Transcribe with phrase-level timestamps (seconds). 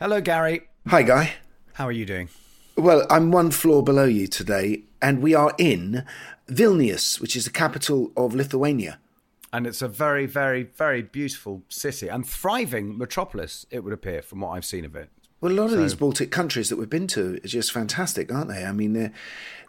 [0.00, 0.62] Hello, Gary.
[0.88, 1.34] Hi, Guy.
[1.74, 2.28] How are you doing?
[2.76, 6.04] Well, I'm one floor below you today, and we are in
[6.48, 8.98] Vilnius, which is the capital of Lithuania.
[9.52, 14.40] And it's a very, very, very beautiful city and thriving metropolis, it would appear, from
[14.40, 15.10] what I've seen of it.
[15.40, 18.48] Well, a lot of these Baltic countries that we've been to are just fantastic, aren't
[18.48, 18.64] they?
[18.64, 19.12] I mean, they're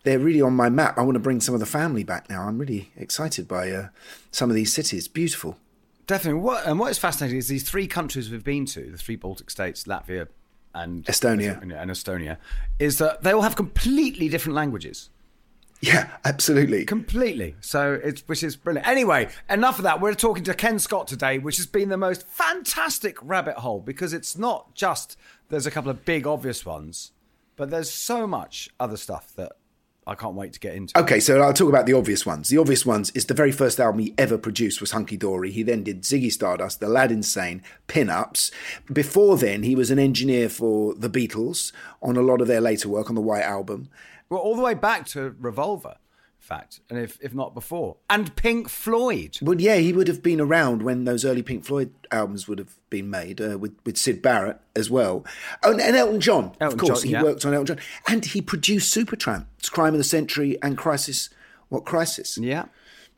[0.05, 0.97] they're really on my map.
[0.97, 2.47] I want to bring some of the family back now.
[2.47, 3.89] I'm really excited by uh,
[4.31, 5.07] some of these cities.
[5.07, 5.57] Beautiful.
[6.07, 6.41] Definitely.
[6.41, 9.49] What, and what is fascinating is these three countries we've been to, the three Baltic
[9.49, 10.27] states, Latvia
[10.73, 11.61] and Estonia.
[11.61, 12.37] and Estonia,
[12.79, 15.09] is that they all have completely different languages.
[15.81, 16.85] Yeah, absolutely.
[16.85, 17.55] Completely.
[17.61, 18.87] So it's which is brilliant.
[18.87, 20.01] Anyway, enough of that.
[20.01, 24.13] We're talking to Ken Scott today, which has been the most fantastic rabbit hole because
[24.13, 25.17] it's not just
[25.49, 27.11] there's a couple of big obvious ones,
[27.55, 29.53] but there's so much other stuff that
[30.07, 30.97] I can't wait to get into.
[30.99, 32.49] Okay, so I'll talk about the obvious ones.
[32.49, 35.51] The obvious ones is the very first album he ever produced was Hunky Dory.
[35.51, 38.51] He then did Ziggy Stardust, Aladdin Sane, Pin Ups.
[38.91, 41.71] Before then, he was an engineer for the Beatles
[42.03, 43.89] on a lot of their later work on the White Album.
[44.29, 45.95] Well, all the way back to Revolver,
[46.45, 49.37] fact, and if if not before, and Pink Floyd.
[49.41, 52.75] Well, yeah, he would have been around when those early Pink Floyd albums would have
[52.89, 55.25] been made uh, with with Syd Barrett as well,
[55.63, 56.55] oh, and, and Elton John.
[56.61, 57.23] Elton of course, John, he yeah.
[57.23, 61.29] worked on Elton John, and he produced Supertramp, Crime of the Century, and Crisis.
[61.69, 62.37] What Crisis?
[62.37, 62.65] Yeah.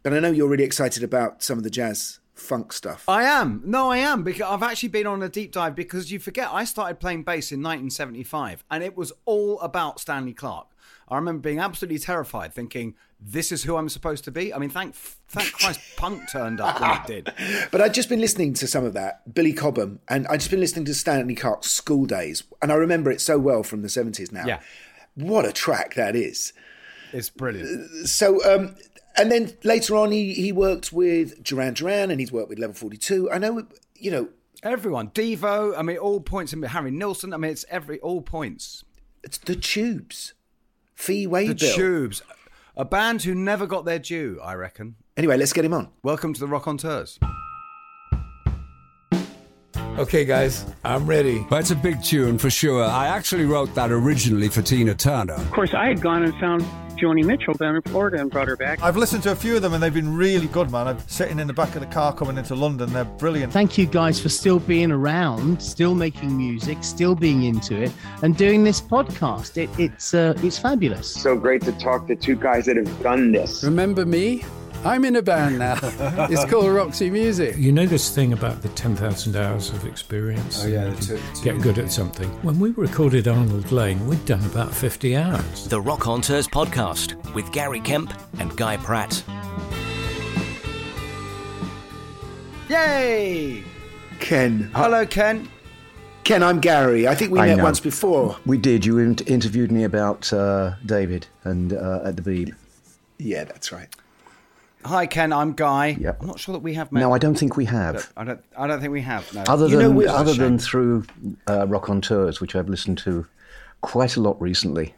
[0.05, 3.03] And I know you're really excited about some of the jazz funk stuff.
[3.07, 3.61] I am.
[3.65, 6.63] No, I am because I've actually been on a deep dive because you forget I
[6.63, 10.67] started playing bass in 1975 and it was all about Stanley Clarke.
[11.09, 14.69] I remember being absolutely terrified, thinking, "This is who I'm supposed to be." I mean,
[14.69, 17.67] thank thank Christ, punk turned up when it did.
[17.71, 20.59] But I'd just been listening to some of that, Billy Cobham, and I'd just been
[20.59, 24.31] listening to Stanley Clarke's School Days, and I remember it so well from the 70s
[24.31, 24.45] now.
[24.45, 24.59] Yeah.
[25.15, 26.53] What a track that is.
[27.13, 28.07] It's brilliant.
[28.07, 28.75] So, um,
[29.17, 32.75] and then later on, he, he worked with Duran Duran and he's worked with Level
[32.75, 33.31] 42.
[33.31, 34.29] I know, you know,
[34.63, 35.77] Everyone, Devo.
[35.77, 36.51] I mean, all points.
[36.53, 37.33] And Harry Nilsson.
[37.33, 38.83] I mean, it's every all points.
[39.23, 40.33] it's the Tubes,
[40.97, 41.75] Fee The Waybill.
[41.75, 42.23] Tubes,
[42.75, 44.39] a band who never got their due.
[44.43, 44.95] I reckon.
[45.15, 45.89] Anyway, let's get him on.
[46.01, 47.19] Welcome to the Rockonteurs.
[49.99, 51.45] Okay, guys, I'm ready.
[51.51, 52.83] That's a big tune for sure.
[52.83, 55.35] I actually wrote that originally for Tina Turner.
[55.35, 56.65] Of course, I had gone and found
[56.97, 58.81] Joni Mitchell down in Florida and brought her back.
[58.81, 60.87] I've listened to a few of them and they've been really good, man.
[60.87, 62.91] I'm sitting in the back of the car coming into London.
[62.91, 63.53] They're brilliant.
[63.53, 67.91] Thank you guys for still being around, still making music, still being into it,
[68.23, 69.57] and doing this podcast.
[69.57, 71.13] It, it's uh, it's fabulous.
[71.13, 73.63] so great to talk to two guys that have done this.
[73.63, 74.43] Remember me?
[74.85, 75.77] I'm in a band now.
[76.29, 77.57] it's called Roxy Music.
[77.57, 80.63] You know this thing about the 10,000 hours of experience?
[80.63, 82.29] Oh, yeah, You the two- can two- Get good at something.
[82.41, 85.67] When we recorded Arnold Layne, we'd done about 50 hours.
[85.67, 89.23] The Rockonteurs podcast with Gary Kemp and Guy Pratt.
[92.69, 93.63] Yay!
[94.19, 94.71] Ken.
[94.73, 95.49] Hello, Ken.
[96.23, 97.07] Ken, I'm Gary.
[97.07, 97.63] I think we I met know.
[97.63, 98.37] once before.
[98.45, 98.85] We did.
[98.85, 102.53] You interviewed me about uh, David and uh, at the Beeb.
[103.17, 103.93] Yeah, that's right.
[104.87, 105.33] Hi, Ken.
[105.33, 105.97] I'm Guy.
[105.99, 106.17] Yep.
[106.21, 107.01] I'm not sure that we have met.
[107.01, 108.11] No, I don't think we have.
[108.15, 108.41] I don't.
[108.57, 109.31] I don't think we have.
[109.33, 109.43] No.
[109.47, 111.05] Other You than other than through
[111.45, 113.27] uh, Rockonteurs, which I've listened to
[113.81, 114.95] quite a lot recently.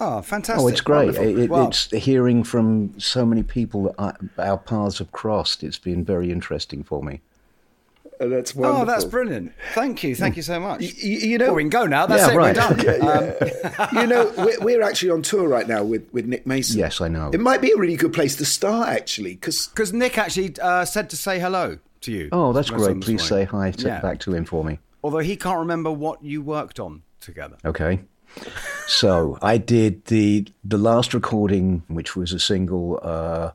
[0.00, 0.64] oh, fantastic!
[0.64, 1.16] Oh, it's great.
[1.16, 5.64] It, It's hearing from so many people that I, our paths have crossed.
[5.64, 7.20] It's been very interesting for me.
[8.24, 8.82] Uh, that's wonderful.
[8.82, 9.52] Oh, that's brilliant.
[9.74, 10.14] Thank you.
[10.14, 10.80] Thank you so much.
[10.80, 12.06] Y- you know- well, we can go now.
[12.06, 12.36] That's Yeah, it.
[12.36, 12.56] right.
[12.56, 13.32] We're done.
[13.82, 16.78] Um, you know, we're, we're actually on tour right now with, with Nick Mason.
[16.78, 17.30] Yes, I know.
[17.32, 20.84] It might be a really good place to start, actually, because Because Nick actually uh,
[20.84, 22.28] said to say hello to you.
[22.32, 23.00] Oh, that's great.
[23.00, 24.00] Please this say hi to, Yeah.
[24.00, 24.78] back to him for me.
[25.02, 27.56] Although he can't remember what you worked on together.
[27.64, 28.00] Okay.
[28.86, 33.50] So I did the the last recording, which was a single, uh,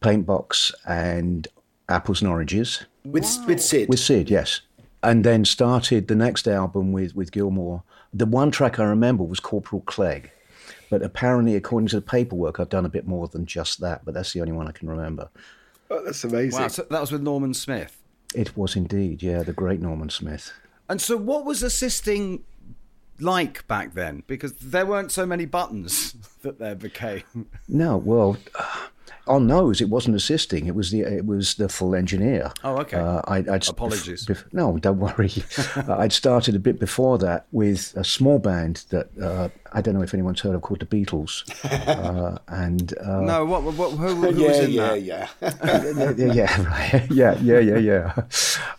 [0.00, 1.48] Paintbox and
[1.88, 3.88] Apples and Oranges with, with Syd.
[3.88, 4.60] with Syd, yes,
[5.02, 7.82] and then started the next album with with Gilmour.
[8.12, 10.30] The one track I remember was Corporal Clegg,
[10.90, 14.04] but apparently, according to the paperwork, I've done a bit more than just that.
[14.04, 15.28] But that's the only one I can remember.
[15.90, 16.60] oh, that's amazing.
[16.60, 17.98] Wow, so that was with Norman Smith.
[18.34, 20.52] It was indeed, yeah, the great Norman Smith.
[20.88, 22.44] And so, what was assisting
[23.20, 24.22] like back then?
[24.26, 27.22] Because there weren't so many buttons that there became.
[27.68, 28.36] No, well,
[29.28, 30.66] on those it wasn't assisting.
[30.66, 32.52] It was the it was the full engineer.
[32.64, 32.96] Oh, okay.
[32.96, 34.26] Uh, I, I'd, Apologies.
[34.26, 35.30] bef- no, don't worry.
[35.76, 39.94] Uh, I'd started a bit before that with a small band that uh, I don't
[39.94, 41.42] know if anyone's heard of called the Beatles.
[41.92, 45.02] Uh, and uh, no, what, what, who, who was in yeah, that?
[45.02, 45.28] yeah.
[46.16, 47.10] yeah, yeah, right.
[47.10, 48.14] yeah, yeah, yeah,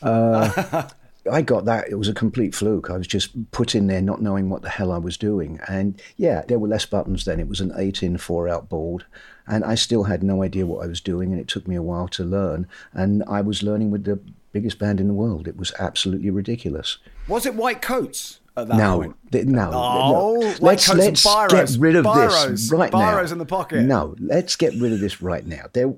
[0.01, 0.89] yeah.
[1.31, 1.89] I got that.
[1.89, 2.89] It was a complete fluke.
[2.89, 5.59] I was just put in there not knowing what the hell I was doing.
[5.67, 7.39] And yeah, there were less buttons then.
[7.39, 9.05] It was an 8 in, 4 out board.
[9.47, 11.31] And I still had no idea what I was doing.
[11.31, 12.67] And it took me a while to learn.
[12.93, 14.19] And I was learning with the
[14.51, 15.47] biggest band in the world.
[15.47, 16.97] It was absolutely ridiculous.
[17.27, 19.15] Was it white coats at that no, point?
[19.31, 20.55] th- no, Oh, no.
[20.59, 22.47] Let's let's get rid of Biros.
[22.49, 22.99] this right now.
[22.99, 23.81] Biros in the pocket.
[23.81, 25.65] No, let's get rid of this right now.
[25.73, 25.93] There,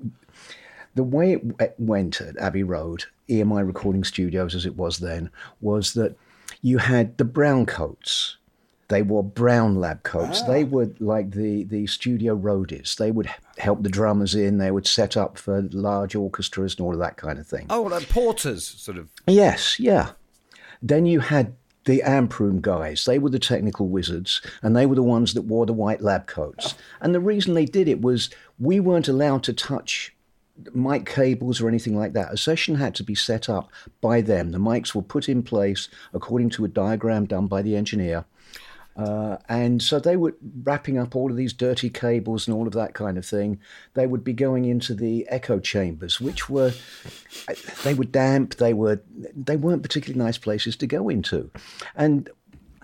[0.96, 5.92] the way it went at Abbey Road, EMI Recording Studios as it was then, was
[5.92, 6.16] that
[6.62, 8.38] you had the brown coats.
[8.88, 10.42] They wore brown lab coats.
[10.42, 10.66] They ah.
[10.66, 12.96] were like the, the studio roadies.
[12.96, 13.28] They would
[13.58, 14.56] help the drummers in.
[14.56, 17.66] They would set up for large orchestras and all of that kind of thing.
[17.68, 19.10] Oh, like porters, sort of.
[19.26, 20.12] Yes, yeah.
[20.80, 21.54] Then you had
[21.84, 23.04] the amp room guys.
[23.04, 26.26] They were the technical wizards, and they were the ones that wore the white lab
[26.26, 26.74] coats.
[27.02, 30.15] And the reason they did it was we weren't allowed to touch
[30.72, 32.32] mic cables or anything like that.
[32.32, 33.70] A session had to be set up
[34.00, 34.52] by them.
[34.52, 38.24] The mics were put in place according to a diagram done by the engineer.
[38.96, 42.72] Uh, and so they were wrapping up all of these dirty cables and all of
[42.72, 43.60] that kind of thing.
[43.92, 46.72] They would be going into the echo chambers, which were
[47.84, 48.54] they were damp.
[48.54, 49.02] They were
[49.34, 51.50] they weren't particularly nice places to go into,
[51.94, 52.30] and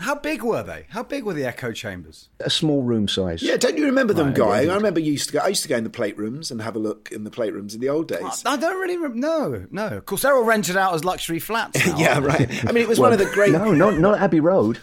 [0.03, 0.87] How big were they?
[0.91, 2.29] How big were the echo chambers?
[2.41, 3.43] a small room size.
[3.43, 4.57] Yeah, don't you remember them, Right, Guy?
[4.61, 4.71] indeed.
[4.71, 5.39] I remember you used to go.
[5.41, 7.53] I used to go in the plate rooms and have a look in the plate
[7.55, 8.43] rooms in the old days.
[8.45, 9.87] I don't really rem- no, no.
[9.89, 11.85] Of course, they're all rented out as luxury flats.
[11.87, 12.49] Now, yeah, right.
[12.69, 13.53] I mean, it was one of the great.
[13.53, 14.79] No, not not Abbey Road.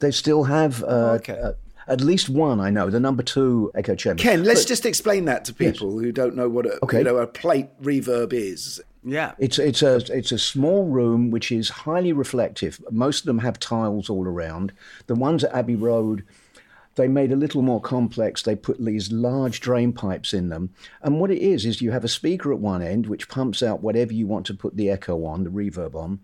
[0.00, 1.38] They still have uh, okay.
[1.38, 1.52] uh,
[1.86, 2.58] at least one.
[2.60, 4.22] I know the number two echo chamber.
[4.22, 6.98] Ken, let's But just explain that to people who don't know what a Okay.
[6.98, 8.80] you know a plate reverb is.
[9.04, 9.32] Yeah.
[9.38, 12.80] It's it's a it's a small room which is highly reflective.
[12.90, 14.72] Most of them have tiles all around.
[15.06, 16.24] The ones at Abbey Road,
[16.94, 18.42] they made a little more complex.
[18.42, 20.70] They put these large drain pipes in them,
[21.02, 23.82] and what it is is you have a speaker at one end which pumps out
[23.82, 26.20] whatever you want to put the echo on, the reverb on,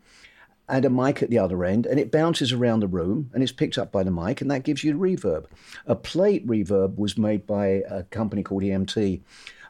[0.67, 3.53] and a mic at the other end, and it bounces around the room and it's
[3.53, 5.45] picked up by the mic, and that gives you reverb.
[5.87, 9.21] A plate reverb was made by a company called EMT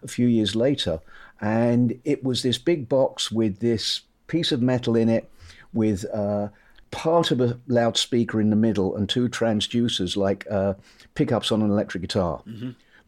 [0.02, 1.00] a few years later,
[1.40, 5.30] and it was this big box with this piece of metal in it
[5.72, 6.48] with uh,
[6.90, 10.74] part of a loudspeaker in the middle and two transducers like uh,
[11.14, 12.42] pickups on an electric guitar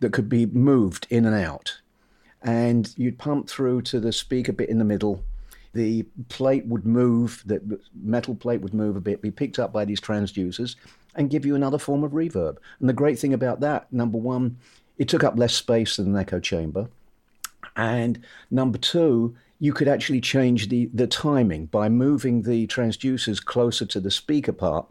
[0.00, 1.80] that could be moved in and out
[2.42, 5.24] and you'd pump through to the speaker bit in the middle.
[5.74, 9.84] The plate would move, the metal plate would move a bit, be picked up by
[9.84, 10.76] these transducers,
[11.14, 12.56] and give you another form of reverb.
[12.80, 14.58] And the great thing about that, number one,
[14.98, 16.88] it took up less space than an echo chamber.
[17.76, 23.86] And number two, you could actually change the, the timing by moving the transducers closer
[23.86, 24.86] to the speaker part.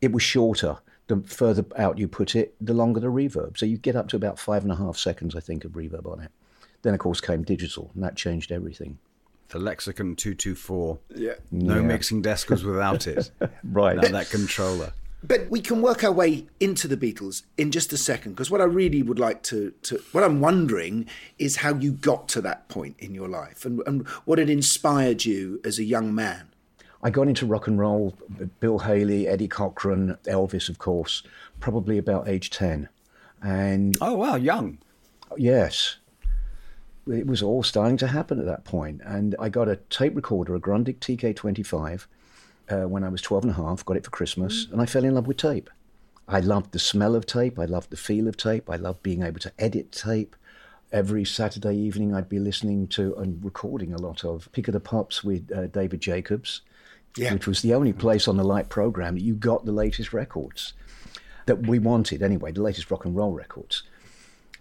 [0.00, 0.78] It was shorter.
[1.08, 3.56] The further out you put it, the longer the reverb.
[3.56, 6.04] So you get up to about five and a half seconds, I think, of reverb
[6.10, 6.30] on it.
[6.82, 8.98] Then, of course, came digital, and that changed everything.
[9.48, 10.98] The Lexicon 224.
[11.16, 11.32] Yeah.
[11.50, 11.80] No Yeah.
[11.80, 13.30] mixing desk was without it.
[13.64, 13.96] Right.
[13.96, 14.92] Now that controller.
[15.22, 18.60] But we can work our way into the Beatles in just a second because what
[18.60, 21.06] I really would like to, to what I'm wondering
[21.40, 25.24] is how you got to that point in your life and, and what had inspired
[25.24, 26.48] you as a young man.
[27.02, 28.16] I got into rock and roll,
[28.60, 31.22] Bill Haley, Eddie Cochran, Elvis, of course,
[31.60, 32.88] probably about age 10.
[33.42, 34.78] And Oh, wow, young.
[35.36, 35.96] yes,
[37.08, 39.00] it was all starting to happen at that point.
[39.04, 42.06] And I got a tape recorder, a Grundig TK25,
[42.70, 45.04] uh, when I was 12 and a half, got it for Christmas, and I fell
[45.04, 45.70] in love with tape.
[46.26, 47.58] I loved the smell of tape.
[47.58, 48.68] I loved the feel of tape.
[48.68, 50.36] I loved being able to edit tape.
[50.92, 54.80] Every Saturday evening, I'd be listening to and recording a lot of Pick of the
[54.80, 56.62] Pops with uh, David Jacobs,
[57.16, 57.32] Yeah.
[57.32, 60.74] which was the only place on the Light program that you got the latest records
[61.46, 63.82] that we wanted anyway, the latest rock and roll records.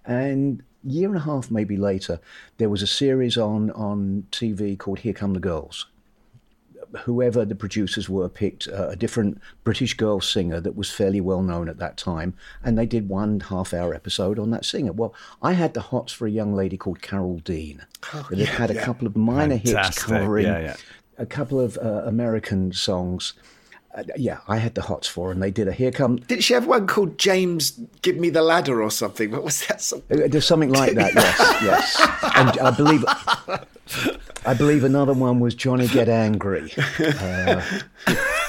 [0.05, 2.19] And a year and a half maybe later,
[2.57, 5.87] there was a series on on TV called Here Come the Girls.
[7.05, 11.41] Whoever the producers were picked uh, a different British girl singer that was fairly well
[11.41, 14.91] known at that time, and they did one half hour episode on that singer.
[14.91, 17.81] Well, I had the hots for a young lady called Carol Deene
[18.29, 20.75] that had had a couple of minor hits covering Yeah, yeah.
[21.17, 23.33] a couple of uh, American songs.
[23.95, 26.43] Uh, yeah, I had the hots for, her, and they did a Here Come Didn't
[26.43, 29.31] she have one called James Give Me the Ladder or something?
[29.31, 29.81] What was that?
[29.81, 30.03] Song?
[30.11, 32.09] Uh, There's something like that, yes, yes.
[32.35, 33.03] And I believe,
[34.45, 36.71] I believe another one was Johnny Get Angry.
[36.99, 37.61] Uh,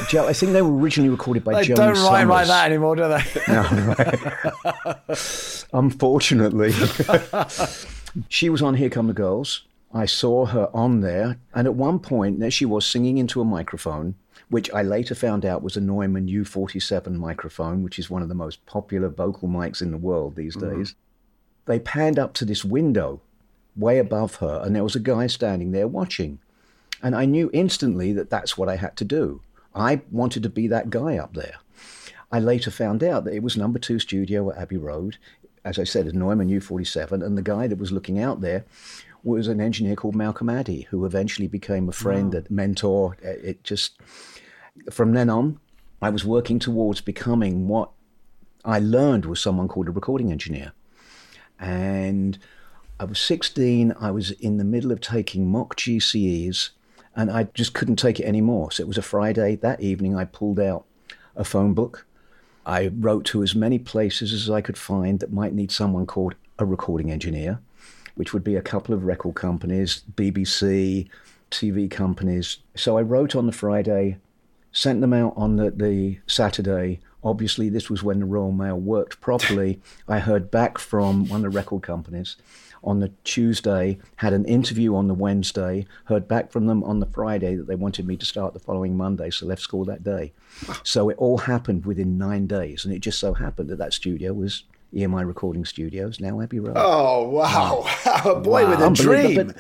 [0.09, 2.29] Joe, I think they were originally recorded by They Joan don't write Summers.
[2.29, 3.25] like that anymore, do they?
[3.49, 5.65] No, right.
[5.73, 6.73] Unfortunately,
[8.29, 9.65] she was on Here Come the Girls.
[9.95, 13.45] I saw her on there, and at one point, there she was singing into a
[13.45, 14.17] microphone,
[14.51, 18.35] which I later found out was a Neumann U47 microphone, which is one of the
[18.35, 20.79] most popular vocal mics in the world these mm-hmm.
[20.79, 20.95] days.
[21.67, 23.21] They panned up to this window
[23.77, 26.39] way above her, and there was a guy standing there watching.
[27.03, 29.43] And I knew instantly that that's what I had to do.
[29.75, 31.57] I wanted to be that guy up there.
[32.33, 35.17] I later found out that it was number two studio at Abbey Road.
[35.65, 38.65] As I said, it's Neumann U47, and the guy that was looking out there
[39.23, 43.17] was an engineer called Malcolm Addey, who eventually became a friend, a mentor.
[43.23, 44.01] It just,
[44.91, 45.61] from then on,
[46.01, 47.91] I was working towards becoming what
[48.65, 50.73] I learned was someone called a recording engineer.
[51.59, 52.39] And
[53.01, 56.71] I was 16, I was in the middle of taking mock GCEs,
[57.17, 58.71] and I just couldn't take it anymore.
[58.73, 59.57] So it was a Friday.
[59.57, 60.85] That evening, I pulled out
[61.35, 62.07] a phone book.
[62.67, 66.35] I wrote to as many places as I could find that might need someone called
[66.59, 67.61] a recording engineer,
[68.15, 71.09] which would be a couple of record companies, BBC,
[71.51, 72.59] TV companies.
[72.77, 74.19] So I wrote on the Friday,
[74.79, 77.01] sent them out on the, the Saturday.
[77.25, 79.81] Obviously, this was when the Royal Mail worked properly.
[80.09, 82.37] I heard back from one of the record companies
[82.85, 87.07] on the Tuesday, had an interview on the Wednesday, heard back from them on the
[87.07, 90.33] Friday that they wanted me to start the following Monday, so left school that day.
[90.85, 94.33] So it all happened within nine days, and it just so happened that that studio
[94.33, 94.63] was
[94.95, 96.75] EMI Recording Studios, now Abbey Road.
[96.77, 97.85] Oh, wow.
[98.25, 99.35] a boy with a dream.
[99.49, 99.57] but-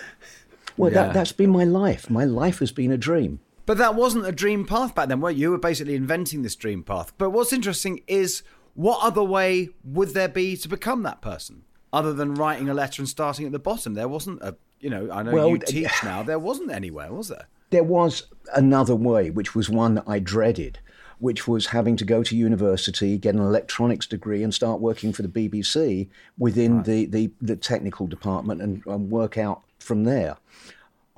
[0.76, 1.06] well, Yeah.
[1.06, 2.08] that, that's been my life.
[2.08, 3.40] My life has been a dream.
[3.68, 5.40] But that wasn't a dream path back then, were you?
[5.40, 7.12] You were basically inventing this dream path.
[7.18, 12.14] But what's interesting is what other way would there be to become that person other
[12.14, 13.92] than writing a letter and starting at the bottom?
[13.92, 16.22] There wasn't a, you know, I know Well, you teach now.
[16.22, 17.46] There wasn't anywhere, was there?
[17.68, 20.78] There was another way, which was one that I dreaded,
[21.18, 25.20] which was having to go to university, get an electronics degree, and start working for
[25.20, 26.08] the BBC
[26.38, 30.38] within the, the, the technical department and, and work out from there.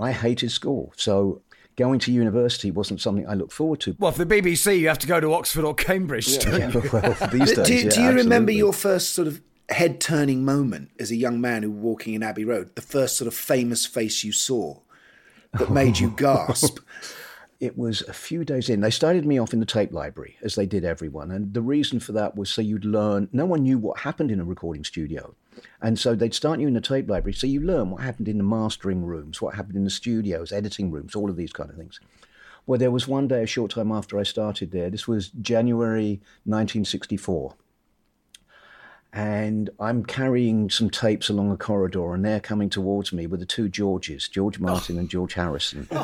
[0.00, 1.42] I hated school, so
[1.76, 3.96] going to university wasn't something I looked forward to.
[3.98, 6.90] Well, for the BBC, you have to go to Oxford or Cambridge, don't you?
[6.92, 10.90] well, these days, do, do yeah, you remember your first sort of head turning moment
[10.98, 12.74] as a young man who was walking in Abbey Road?
[12.74, 14.78] The first sort of famous face you saw
[15.58, 16.78] that made you gasp?
[17.60, 18.80] It was a few days in.
[18.80, 21.30] They started me off in the tape library, as they did everyone.
[21.30, 23.28] And the reason for that was so you'd learn.
[23.32, 25.34] No one knew what happened in a recording studio.
[25.82, 27.34] And so they'd start you in the tape library.
[27.34, 30.90] So you learn what happened in the mastering rooms, what happened in the studios, editing
[30.90, 32.00] rooms, all of these kind of things.
[32.66, 34.90] Well, there was one day, a short time after I started there.
[34.90, 37.54] This was January 1964.
[39.12, 43.46] And I'm carrying some tapes along a corridor, and they're coming towards me with the
[43.46, 45.88] two Georges, George Martin and George Harrison.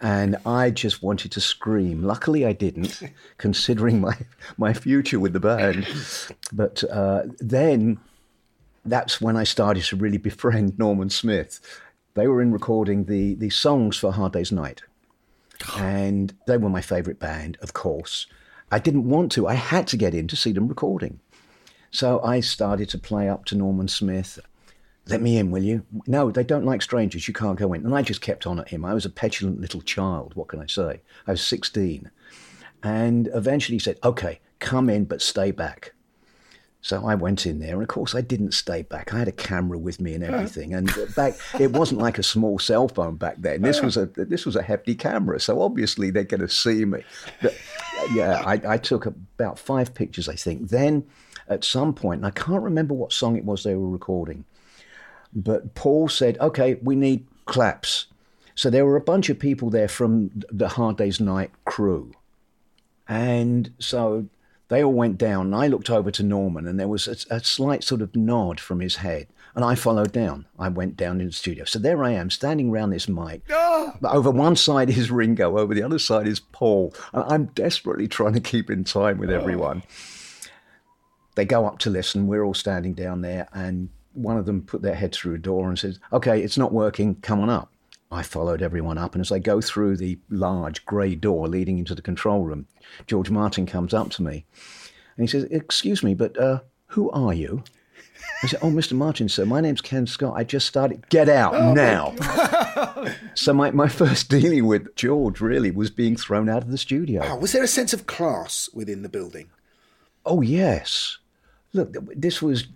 [0.00, 2.04] And I just wanted to scream.
[2.04, 3.02] Luckily, I didn't,
[3.36, 4.16] considering my,
[4.56, 5.88] my future with the band.
[6.52, 7.98] But uh, then
[8.84, 11.60] that's when I started to really befriend Norman Smith.
[12.14, 14.82] They were in recording the, the songs for Hard Day's Night.
[15.76, 18.26] And they were my favorite band, of course.
[18.70, 21.20] I didn't want to, I had to get in to see them recording.
[21.90, 24.38] So I started to play up to Norman Smith.
[25.06, 25.86] Let me in, will you?
[26.06, 27.26] No, they don't like strangers.
[27.26, 27.84] You can't go in.
[27.84, 28.84] And I just kept on at him.
[28.84, 30.34] I was a petulant little child.
[30.34, 31.00] What can I say?
[31.26, 32.10] I was 16.
[32.82, 35.94] And eventually he said, okay, come in, but stay back.
[36.80, 39.12] So I went in there, and of course I didn't stay back.
[39.12, 42.22] I had a camera with me and everything, and uh, back it wasn't like a
[42.22, 43.62] small cell phone back then.
[43.62, 47.02] This was a this was a hefty camera, so obviously they're going to see me.
[47.42, 47.56] But,
[48.12, 50.68] yeah, I, I took about five pictures, I think.
[50.68, 51.04] Then
[51.48, 54.44] at some point, and I can't remember what song it was they were recording,
[55.34, 58.06] but Paul said, "Okay, we need claps."
[58.54, 62.12] So there were a bunch of people there from the Hard Day's Night crew,
[63.08, 64.26] and so
[64.68, 65.46] they all went down.
[65.46, 68.60] And I looked over to Norman, and there was a, a slight sort of nod
[68.60, 69.28] from his head.
[69.54, 70.46] And I followed down.
[70.58, 71.64] I went down in the studio.
[71.64, 73.42] So there I am, standing around this mic.
[73.50, 73.96] Ah!
[74.00, 76.94] But over one side is Ringo, over the other side is Paul.
[77.12, 79.34] And I'm desperately trying to keep in time with ah.
[79.34, 79.82] everyone.
[81.34, 82.26] They go up to listen.
[82.26, 85.68] We're all standing down there, and one of them put their head through a door
[85.68, 87.14] and says, Okay, it's not working.
[87.16, 87.72] Come on up.
[88.10, 91.94] I followed everyone up, and as I go through the large grey door leading into
[91.94, 92.66] the control room,
[93.06, 94.46] George Martin comes up to me
[95.16, 97.64] and he says, Excuse me, but uh, who are you?
[98.42, 98.92] I said, Oh, Mr.
[98.92, 100.34] Martin, sir, my name's Ken Scott.
[100.36, 101.08] I just started.
[101.10, 102.14] Get out now.
[103.34, 107.20] so, my, my first dealing with George really was being thrown out of the studio.
[107.20, 109.50] Wow, was there a sense of class within the building?
[110.24, 111.18] Oh, yes.
[111.72, 112.68] Look, this was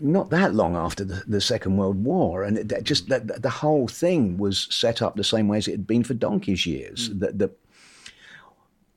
[0.00, 3.50] not that long after the, the Second World War, and it, that just that the
[3.50, 7.10] whole thing was set up the same way as it had been for donkey's years.
[7.14, 7.50] That the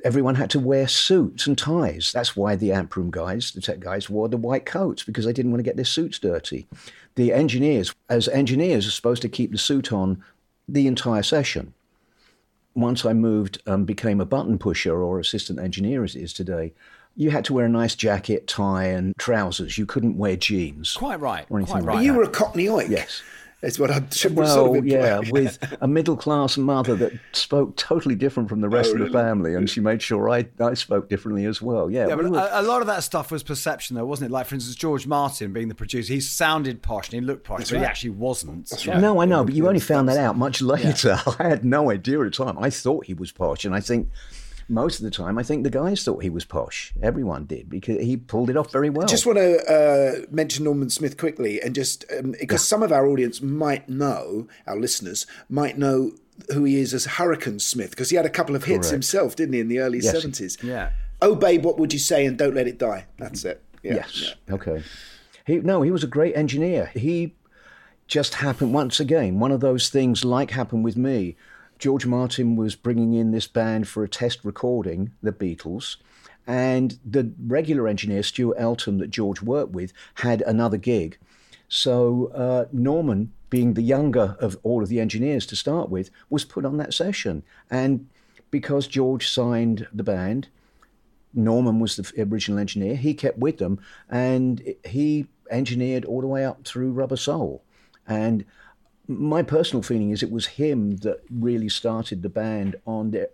[0.04, 2.12] everyone had to wear suits and ties.
[2.14, 5.34] That's why the amp room guys, the tech guys, wore the white coats because they
[5.34, 6.68] didn't want to get their suits dirty.
[7.16, 10.24] The engineers, as engineers, are supposed to keep the suit on
[10.68, 11.74] the entire session.
[12.76, 16.34] Once I moved and um, became a button pusher or assistant engineer as it is
[16.34, 16.74] today,
[17.20, 19.78] you had to wear a nice jacket, tie, and trousers.
[19.78, 20.94] You couldn't wear jeans.
[20.94, 21.46] Quite right.
[21.50, 22.06] Or anything quite like right.
[22.06, 22.88] You were a Cockney oik.
[22.90, 23.22] Yes.
[23.62, 25.32] It's what I should well, sort of yeah, imply.
[25.32, 29.10] with a middle class mother that spoke totally different from the rest Oh, of the
[29.10, 31.92] oh, family, and she made sure I, I spoke differently as well.
[31.92, 34.32] Yeah, Yeah, we but were- a, a lot of that stuff was perception, though, wasn't
[34.32, 34.34] it?
[34.34, 37.70] Like, for instance, George Martin being the producer, he sounded posh and he looked posh,
[37.70, 38.72] but he actually wasn't.
[38.88, 41.20] No, I know, but you only found that out much later.
[41.40, 42.58] I had no idea at the time.
[42.58, 44.08] I thought he was posh, and I think
[44.70, 46.94] most of the time, I think the guys thought he was posh.
[47.02, 49.06] Everyone did because he pulled it off very well.
[49.06, 52.92] I just want to uh, mention Norman Smith quickly, and just um, because some of
[52.92, 56.12] our audience might know, our listeners might know
[56.54, 58.92] who he is as Hurricane Smith, because he had a couple of hits Correct.
[58.92, 60.14] himself, didn't he, in the early Yes.
[60.14, 60.58] seventies?
[60.62, 60.92] Yeah.
[61.22, 62.26] Oh, babe, what would you say?
[62.26, 63.06] And don't let it die.
[63.18, 63.62] That's it.
[63.84, 63.96] Yeah.
[63.96, 64.36] yes.
[64.50, 64.84] Okay.
[65.46, 66.92] He no, he was a great engineer.
[66.94, 67.36] He
[68.08, 69.40] just happened once again.
[69.40, 71.36] One of those things like happened with me.
[71.80, 75.96] George Martin was bringing in this band for a test recording, the Beatles,
[76.46, 81.18] and the regular engineer Stuart Eltham that George worked with had another gig.
[81.70, 86.44] So uh, Norman, being the younger of all of the engineers to start with, was
[86.44, 87.44] put on that session.
[87.72, 88.10] And
[88.52, 90.50] because George signed the band,
[91.34, 92.96] Norman was the original engineer.
[92.96, 97.64] He kept with them, and he engineered all the way up through Rubber Soul.
[98.08, 98.44] And
[99.10, 103.28] my personal feeling is it was him that really started the band on their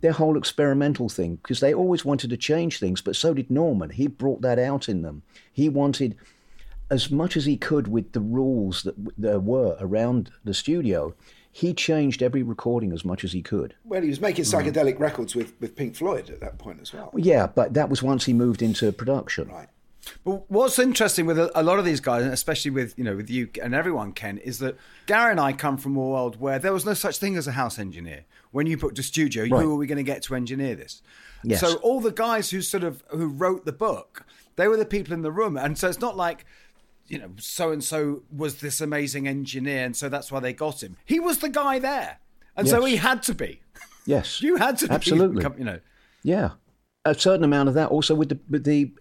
[0.00, 3.90] their whole experimental thing because they always wanted to change things, but so did Norman.
[3.90, 5.22] He brought that out in them.
[5.50, 6.16] He wanted
[6.90, 11.14] as much as he could with the rules that there were around the studio.
[11.50, 13.74] He changed every recording as much as he could.
[13.84, 14.52] Well, he was making mm.
[14.52, 17.10] psychedelic records with, with Pink Floyd at that point as well.
[17.14, 19.48] Yeah, but that was once he moved into production.
[19.48, 19.68] Right.
[20.24, 23.16] But what's interesting with a, a lot of these guys, and especially with you know
[23.16, 26.58] with you and everyone, Ken, is that Gary and I come from a world where
[26.58, 28.24] there was no such thing as a house engineer.
[28.50, 29.62] When you put to studio, Right.
[29.62, 31.02] who are we going to get to engineer this?
[31.44, 31.60] Yes.
[31.60, 34.24] So all the guys who sort of who wrote the book,
[34.56, 36.44] they were the people in the room, and so it's not like
[37.06, 40.82] you know so and so was this amazing engineer, and so that's why they got
[40.82, 40.96] him.
[41.04, 42.18] He was the guy there,
[42.56, 43.60] and so he had to be.
[44.04, 45.44] Yes, You had to be, absolutely.
[45.58, 45.78] you know.
[46.24, 46.50] Yeah,
[47.04, 47.88] a certain amount of that.
[47.90, 48.92] Also, with the with the,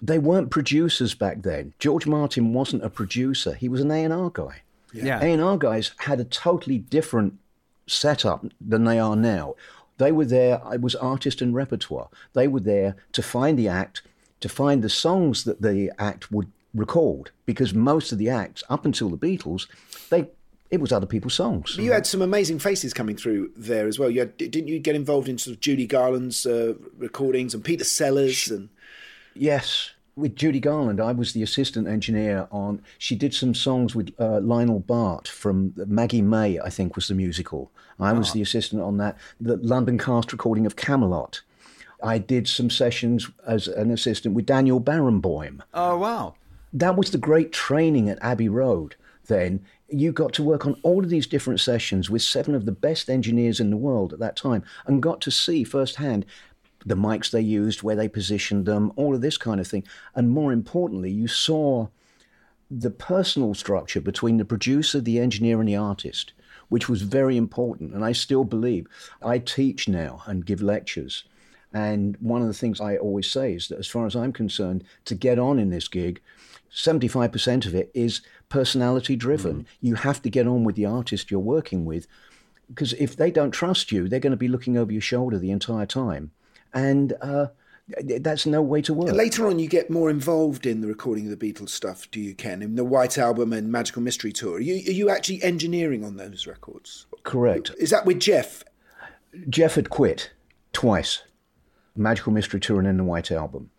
[0.00, 1.74] they weren't producers back then.
[1.78, 4.62] George Martin wasn't a producer; he was an A and R guy.
[4.92, 5.20] Yeah.
[5.20, 7.38] A and R guys had a totally different
[7.86, 9.54] setup than they are now.
[9.98, 10.60] They were there.
[10.72, 12.08] It was artist and repertoire.
[12.32, 14.02] They were there to find the act,
[14.40, 18.84] to find the songs that the act would record, because most of the acts, up
[18.84, 19.66] until the Beatles,
[20.08, 20.28] they
[20.70, 21.76] it was other people's songs.
[21.76, 24.08] You had some amazing faces coming through there as well.
[24.08, 27.82] You had, didn't you get involved in sort of Judy Garland's uh, recordings and Peter
[27.82, 28.68] Sellers and
[29.40, 32.82] Yes, with Judy Garland, I was the assistant engineer on.
[32.98, 37.14] She did some songs with uh, Lionel Bart from Maggie May, I think was the
[37.14, 37.72] musical.
[37.98, 39.16] I was the assistant on that.
[39.40, 41.40] The London cast recording of Camelot.
[42.02, 45.62] I did some sessions as an assistant with Daniel Barenboim.
[45.72, 46.34] Oh wow.
[46.74, 48.94] That was the great training at Abbey Road.
[49.26, 52.72] Then you got to work on all of these different sessions with seven of the
[52.72, 56.26] best engineers in the world at that time, and got to see firsthand
[56.84, 59.84] the mics they used, where they positioned them, all of this kind of thing.
[60.14, 61.88] And more importantly, you saw
[62.70, 66.32] the personal structure between the producer, the engineer, and the artist,
[66.68, 67.94] which was very important.
[67.94, 68.86] And I still believe
[69.22, 71.24] I teach now and give lectures.
[71.72, 74.84] And one of the things I always say is that, as far as I'm concerned,
[75.04, 76.20] to get on in this gig,
[76.72, 79.62] 75% of it is personality driven.
[79.62, 79.66] Mm.
[79.80, 82.06] You have to get on with the artist you're working with
[82.68, 85.50] because if they don't trust you, they're going to be looking over your shoulder the
[85.50, 86.30] entire time.
[86.72, 87.48] And uh,
[88.18, 89.12] that's no way to work.
[89.12, 92.34] Later on, you get more involved in the recording of the Beatles stuff, do you,
[92.34, 92.62] Ken?
[92.62, 94.56] In the White Album and Magical Mystery Tour.
[94.56, 97.06] Are you, are you actually engineering on those records?
[97.22, 97.72] Correct.
[97.78, 98.64] Is that with Geoff?
[99.48, 100.30] Geoff had quit
[100.72, 101.22] twice
[101.96, 103.70] Magical Mystery Tour and then the White Album.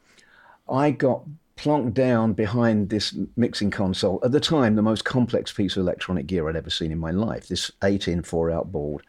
[0.69, 1.23] I got
[1.57, 4.19] plonked down behind this mixing console.
[4.23, 7.11] At the time, the most complex piece of electronic gear I'd ever seen in my
[7.11, 9.05] life this 8 in 4 out board.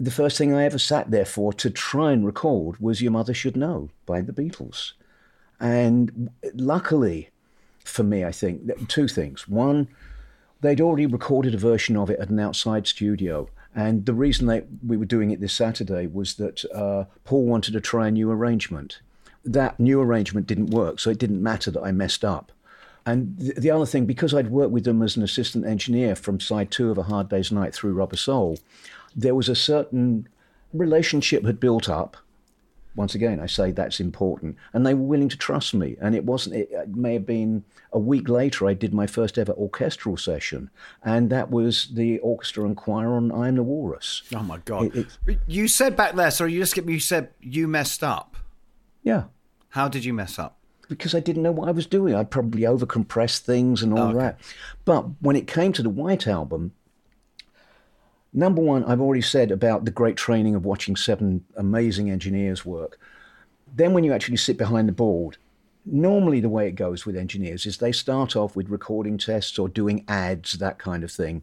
[0.00, 3.34] The first thing I ever sat there for to try and record was Your Mother
[3.34, 4.92] Should Know by the Beatles.
[5.58, 7.30] And luckily
[7.84, 9.48] for me, I think, that- two things.
[9.48, 9.88] One,
[10.60, 13.48] they'd already recorded a version of it at an outside studio.
[13.74, 17.72] And the reason they, we were doing it this Saturday was that uh, Paul wanted
[17.72, 19.00] to try a new arrangement.
[19.44, 22.52] That new arrangement didn't work, so it didn't matter that I messed up.
[23.06, 26.70] And the other thing, because I'd worked with them as an assistant engineer from side
[26.70, 28.58] two of A Hard Day's Night through Rubber Soul,
[29.18, 30.28] there was a certain
[30.72, 32.16] relationship had built up
[32.98, 34.56] once again, I say that's important.
[34.72, 35.96] And they were willing to trust me.
[36.00, 39.38] And it wasn't, it, it may have been a week later, I did my first
[39.38, 40.68] ever orchestral session.
[41.04, 44.22] And that was the orchestra and choir on I Am the Walrus.
[44.34, 44.94] Oh my God.
[44.96, 48.36] It, it, you said back there, sorry, you just you said you messed up.
[49.04, 49.24] Yeah.
[49.70, 50.58] How did you mess up?
[50.88, 52.14] Because I didn't know what I was doing.
[52.14, 54.18] I'd probably overcompressed things and all okay.
[54.18, 54.40] that.
[54.84, 56.72] But when it came to the White Album,
[58.32, 62.98] Number one, I've already said about the great training of watching seven amazing engineers work.
[63.74, 65.36] Then, when you actually sit behind the board,
[65.84, 69.68] normally the way it goes with engineers is they start off with recording tests or
[69.68, 71.42] doing ads, that kind of thing,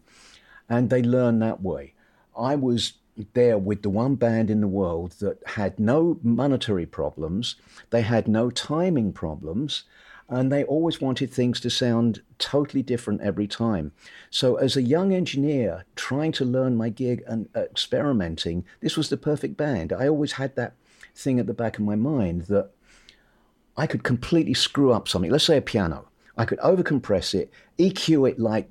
[0.69, 1.93] and they learn that way.
[2.37, 2.93] I was
[3.33, 7.55] there with the one band in the world that had no monetary problems,
[7.89, 9.83] they had no timing problems,
[10.27, 13.91] and they always wanted things to sound totally different every time.
[14.29, 19.09] So, as a young engineer trying to learn my gig and uh, experimenting, this was
[19.09, 19.93] the perfect band.
[19.93, 20.73] I always had that
[21.15, 22.71] thing at the back of my mind that
[23.77, 25.31] I could completely screw up something.
[25.31, 26.07] Let's say a piano.
[26.37, 28.69] I could overcompress it, EQ it like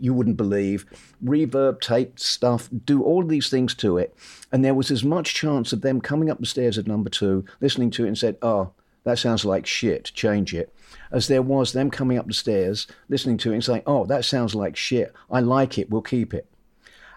[0.00, 0.84] you wouldn't believe,
[1.24, 4.14] reverb, tape stuff, do all these things to it.
[4.52, 7.46] And there was as much chance of them coming up the stairs at number two,
[7.62, 8.72] listening to it and said, oh,
[9.04, 10.74] that sounds like shit, change it
[11.10, 14.24] as there was them coming up the stairs, listening to it and saying, oh, that
[14.24, 15.14] sounds like shit.
[15.30, 15.90] I like it.
[15.90, 16.46] We'll keep it.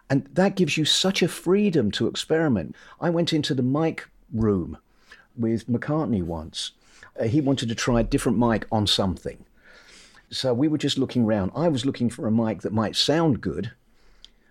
[0.10, 2.76] And that gives you such a freedom to experiment.
[3.00, 4.78] I went into the mic room
[5.38, 6.72] with McCartney once.
[7.20, 9.46] Uh, he wanted to try a different mic on something.
[10.32, 11.52] So we were just looking around.
[11.56, 13.72] I was looking for a mic that might sound good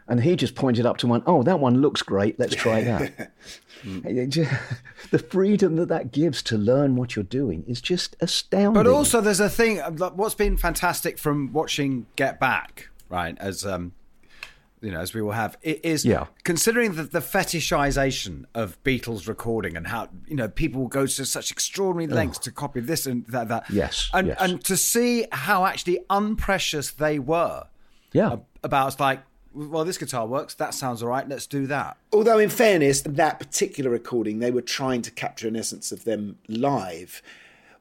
[0.09, 2.39] and he just pointed up to one, oh, that one looks great.
[2.39, 3.33] Let's try that.
[3.85, 8.73] the freedom that that gives to learn what you're doing is just astounding.
[8.73, 9.79] But also, there's a thing.
[9.79, 13.37] What's been fantastic from watching Get Back, right?
[13.39, 13.93] As um,
[14.81, 16.27] you know, as we will have, it is yeah.
[16.45, 21.25] considering the, the fetishization of Beatles recording and how you know people will go to
[21.25, 22.45] such extraordinary lengths oh.
[22.45, 23.49] to copy this and that.
[23.49, 23.69] that.
[23.71, 24.39] Yes, and yes.
[24.41, 27.67] and to see how actually unprecious they were.
[28.13, 29.23] Yeah, about like
[29.67, 30.55] well, this guitar works.
[30.55, 31.29] That sounds all right.
[31.29, 31.97] Let's do that.
[32.13, 36.39] Although, in fairness, that particular recording, they were trying to capture an essence of them
[36.49, 37.23] live,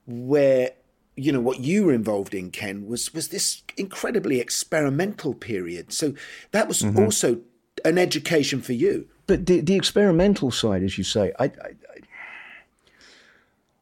[0.07, 0.71] where
[1.15, 5.93] you know what you were involved in, Ken, was was this incredibly experimental period.
[5.93, 6.13] So
[6.51, 6.99] that was mm-hmm.
[6.99, 7.41] also
[7.85, 9.07] an education for you.
[9.27, 11.75] But the the experimental side, as you say, I, I, I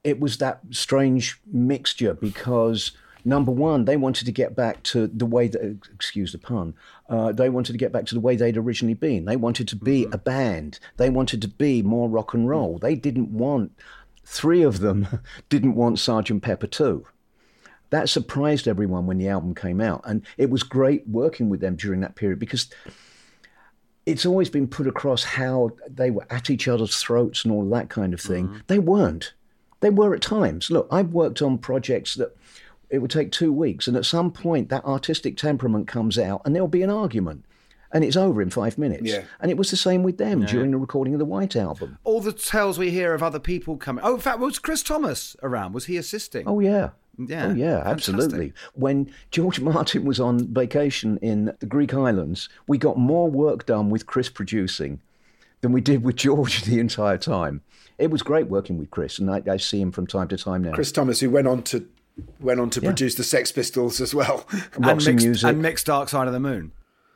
[0.04, 2.92] it was that strange mixture because
[3.26, 6.76] number one, they wanted to get back to the way that, excuse the pun,
[7.10, 9.26] uh, they wanted to get back to the way they'd originally been.
[9.26, 10.14] They wanted to be mm-hmm.
[10.14, 10.80] a band.
[10.98, 12.78] They wanted to be more rock and roll.
[12.78, 13.72] They didn't want,
[14.24, 15.08] three of them
[15.50, 17.06] didn't want Sergeant Pepper 2.
[17.90, 20.02] That surprised everyone when the album came out.
[20.06, 22.70] And it was great working with them during that period because
[24.06, 27.90] it's always been put across how they were at each other's throats and all that
[27.90, 28.48] kind of thing.
[28.48, 28.58] Mm-hmm.
[28.68, 29.34] They weren't.
[29.80, 30.70] They were at times.
[30.70, 32.36] Look, I've worked on projects that
[32.90, 33.88] it would take two weeks.
[33.88, 37.46] And at some point, that artistic temperament comes out and there'll be an argument.
[37.92, 39.04] And it's over in five minutes.
[39.04, 39.24] Yeah.
[39.40, 40.48] And it was the same with them yeah.
[40.48, 41.98] during the recording of the White Album.
[42.04, 44.04] All the tales we hear of other people coming.
[44.04, 45.74] Oh, in fact, was Chris Thomas around?
[45.74, 46.44] Was he assisting?
[46.46, 46.90] Oh, yeah.
[47.18, 47.48] Yeah.
[47.48, 48.54] Oh, yeah, absolutely.
[48.74, 53.90] When George Martin was on vacation in the Greek islands, we got more work done
[53.90, 55.00] with Chris producing
[55.62, 57.62] than we did with George the entire time.
[57.98, 60.64] It was great working with Chris, and I, I see him from time to time
[60.64, 60.74] now.
[60.74, 61.88] Chris Thomas, who went on to
[62.40, 62.90] went on to yeah.
[62.90, 65.48] produce the Sex Pistols as well, and mixed, music.
[65.48, 66.72] and mixed Dark Side of the Moon.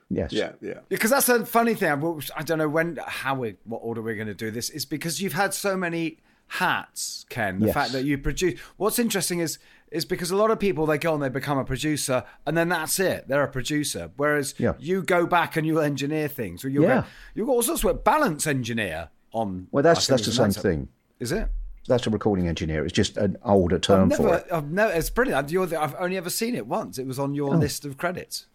[0.09, 0.33] Yes.
[0.33, 0.79] Yeah, yeah.
[0.89, 1.91] Because that's a funny thing.
[2.35, 4.69] I don't know when, how we, what order we're going to do this.
[4.71, 7.59] Is because you've had so many hats, Ken.
[7.59, 7.73] The yes.
[7.73, 8.59] fact that you produce.
[8.77, 9.59] What's interesting is
[9.91, 12.69] is because a lot of people they go and they become a producer and then
[12.69, 13.27] that's it.
[13.27, 14.11] They're a producer.
[14.17, 14.73] Whereas yeah.
[14.77, 16.65] you go back and you engineer things.
[16.65, 17.05] Or you're yeah.
[17.33, 19.67] you're also a balance engineer on.
[19.71, 20.89] Well, that's that's the same thing.
[21.19, 21.49] Is it?
[21.89, 22.85] That's a recording engineer.
[22.85, 24.47] It's just an older term I've never, for it.
[24.51, 25.51] I've never, it's brilliant.
[25.51, 26.99] You're the, I've only ever seen it once.
[26.99, 27.57] It was on your oh.
[27.57, 28.45] list of credits.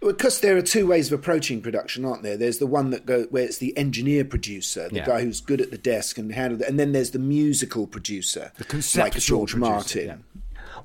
[0.00, 2.36] Because there are two ways of approaching production, aren't there?
[2.36, 5.06] There's the one that go where it's the engineer producer, the yeah.
[5.06, 8.52] guy who's good at the desk and handle it, and then there's the musical producer,
[8.56, 10.06] the like George producer, Martin.
[10.06, 10.16] Yeah.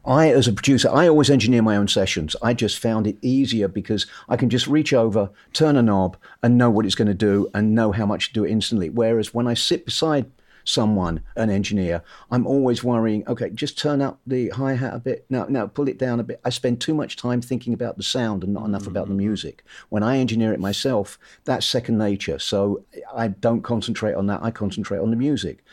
[0.06, 2.36] I, as a producer, I always engineer my own sessions.
[2.42, 6.58] I just found it easier because I can just reach over, turn a knob, and
[6.58, 8.90] know what it's going to do, and know how much to do it instantly.
[8.90, 10.32] Whereas when I sit beside
[10.64, 15.26] someone, an engineer, I'm always worrying, okay, just turn up the hi hat a bit.
[15.30, 16.42] No, no, pull it down a bit.
[16.46, 19.18] I spend too much time thinking about the sound and not enough about the mm.
[19.18, 19.64] music.
[19.90, 22.40] When I engineer it myself, that's second nature.
[22.40, 24.44] So I don't concentrate on that.
[24.44, 25.64] I concentrate on the music.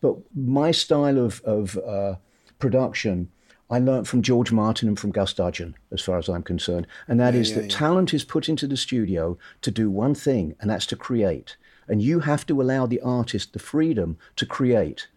[0.00, 2.16] But my style of, of uh,
[2.58, 3.30] production,
[3.70, 6.86] I learned from George Martin and from Gus Dudgeon, as far as I'm concerned.
[7.06, 7.76] And that yeah, is yeah, that yeah.
[7.76, 11.56] talent is put into the studio to do one thing, and that's to create.
[11.88, 15.08] And you have to allow the artist the freedom to create.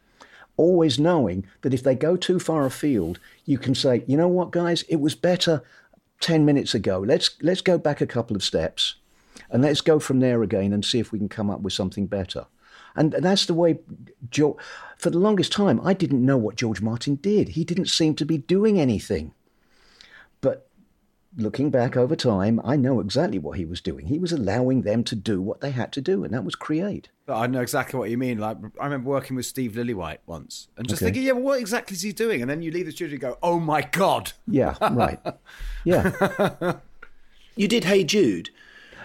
[0.58, 4.52] always knowing that if they go too far afield, you can say, you know what,
[4.52, 5.64] guys, it was better
[6.20, 7.00] 10 minutes ago.
[7.00, 8.96] Let's, let's go back a couple of steps
[9.50, 12.06] and let's go from there again and see if we can come up with something
[12.06, 12.46] better.
[12.96, 13.80] And that's the way,
[14.30, 14.58] George,
[14.98, 17.50] for the longest time, I didn't know what George Martin did.
[17.50, 19.34] He didn't seem to be doing anything.
[21.34, 24.08] But looking back over time, I know exactly what he was doing.
[24.08, 27.10] He was allowing them to do what they had to do, and that was create.
[27.28, 28.38] I know exactly what you mean.
[28.40, 31.08] Like I remember working with Steve Lillywhite once, and just Okay.
[31.08, 32.42] thinking, yeah, well, what exactly is he doing?
[32.42, 34.34] And then you leave the studio and go, oh my god.
[34.48, 35.20] Yeah, right.
[35.84, 36.76] Yeah.
[37.56, 38.50] You did Hey Jude.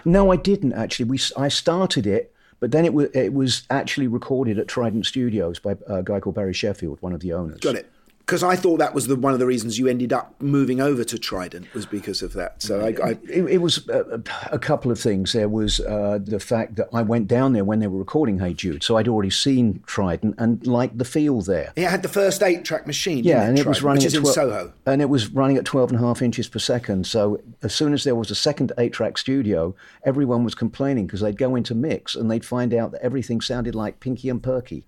[0.05, 1.05] No, I didn't actually.
[1.05, 5.59] We I started it, but then it was it was actually recorded at Trident Studios
[5.59, 7.59] by a guy called Barry Sheffield, one of the owners.
[7.59, 7.91] Got it.
[8.27, 11.05] Because I thought that was the one of the reasons you ended up moving over
[11.05, 12.61] to Trident was because of that.
[12.61, 15.31] So I, I It, it was a, a couple of things.
[15.31, 18.53] There was uh, the fact that I went down there when they were recording Hey
[18.53, 21.71] Jude, so I'd already seen Trident and liked the feel there.
[21.77, 23.23] it had the first eight track machine.
[23.23, 24.73] Yeah, and it, it was running which at is in 12 Soho.
[24.85, 27.07] and it was running at 12 and a half inches per second.
[27.07, 31.37] So as soon as there was a second eight-track studio, everyone was complaining because they'd
[31.37, 34.83] go into mix and they'd find out that everything sounded like Pinky and Perky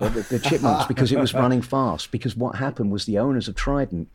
[0.00, 2.10] or the, the Chipmunks because it was running fast.
[2.10, 4.08] Because what happened was the owners of Trident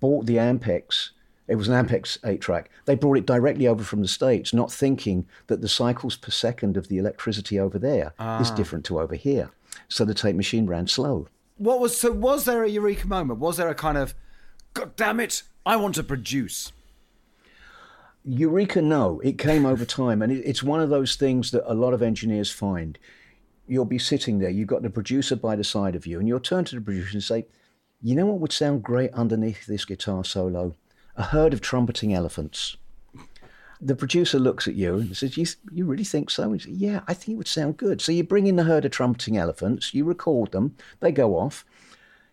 [0.00, 1.10] bought the Ampex.
[1.46, 2.70] It was an Ampex eight-track.
[2.86, 6.76] They brought it directly over from the States, not thinking that the cycles per second
[6.76, 8.08] of the electricity over there
[8.40, 8.54] is Ah.
[8.56, 9.50] different to over here.
[9.88, 11.28] So the tape machine ran slow.
[11.58, 12.10] What was so?
[12.12, 13.38] Was there a eureka moment?
[13.40, 14.14] Was there a kind of,
[14.72, 16.72] God damn it, I want to produce?
[18.24, 19.20] Eureka, no.
[19.20, 20.22] It came over time.
[20.22, 22.98] And it, it's one of those things that a lot of engineers find.
[23.66, 26.40] You'll be sitting there, you've got the producer by the side of you, and you'll
[26.40, 27.46] turn to the producer and say,
[28.02, 30.74] You know what would sound great underneath this guitar solo?
[31.16, 32.76] A herd of trumpeting elephants.
[33.80, 36.44] The producer looks at you and says, You, you really think so?
[36.44, 38.00] And you say, Yeah, I think it would sound good.
[38.00, 41.64] So you bring in the herd of trumpeting elephants, you record them, they go off.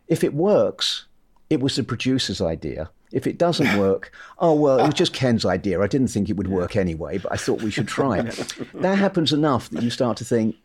[0.07, 1.05] If it works,
[1.49, 2.89] it was the producer's idea.
[3.11, 5.81] If it doesn't work, oh, well, it was just Ken's idea.
[5.81, 8.55] I didn't think it would work anyway, but I thought we should try it.
[8.73, 10.55] that happens enough that you start to think,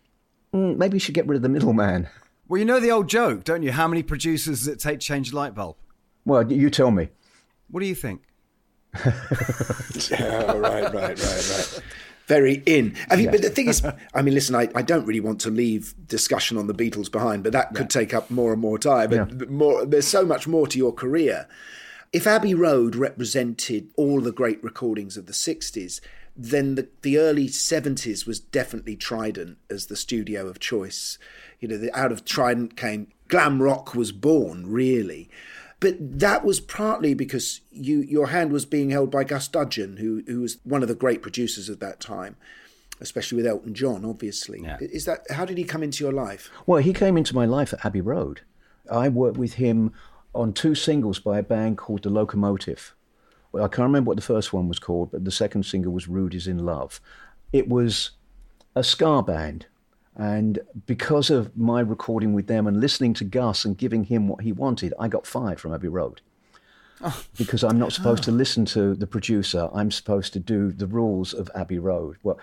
[0.56, 2.08] "Mm, maybe we should get rid of the middleman.
[2.48, 3.72] Well, you know the old joke, don't you?
[3.72, 5.76] How many producers does it take to change a light bulb?
[6.24, 7.08] Well, you tell me.
[7.68, 8.22] What do you think?
[10.10, 11.80] Yeah, right, right, right, right.
[12.26, 12.94] Very in.
[13.08, 15.50] Have you, But the thing is, I mean, listen, I, I don't really want to
[15.50, 19.10] leave discussion on the Beatles behind, but that could take up more and more time.
[19.10, 21.46] But but more, there's so much more to your career.
[22.12, 26.00] If Abbey Road represented all the great recordings of the 60s,
[26.36, 31.18] then the, the early 70s was definitely Trident as the studio of choice.
[31.60, 35.30] You know, the, out of Trident came glam rock was born, really.
[35.80, 40.22] But that was partly because you your hand was being held by Gus Dudgeon, who
[40.26, 42.36] who was one of the great producers of that time,
[43.00, 44.64] especially with Elton John, obviously.
[44.80, 46.50] Is that how did he come into your life?
[46.66, 48.40] Well, he came into my life at Abbey Road.
[48.90, 49.92] I worked with him
[50.34, 52.94] on two singles by a band called The Locomotive.
[53.56, 56.08] Well, I can't remember what the first one was called, but the second single was
[56.08, 57.00] Rudi's in Love.
[57.54, 58.10] It was
[58.74, 59.64] a ska band.
[60.14, 64.42] And because of my recording with them and listening to Gus and giving him what
[64.42, 66.20] he wanted, I got fired from Abbey Road.
[67.00, 67.24] Oh.
[67.38, 68.34] Because I'm not supposed to oh.
[68.34, 72.18] listen to the producer, I'm supposed to do the rules of Abbey Road.
[72.22, 72.38] Well,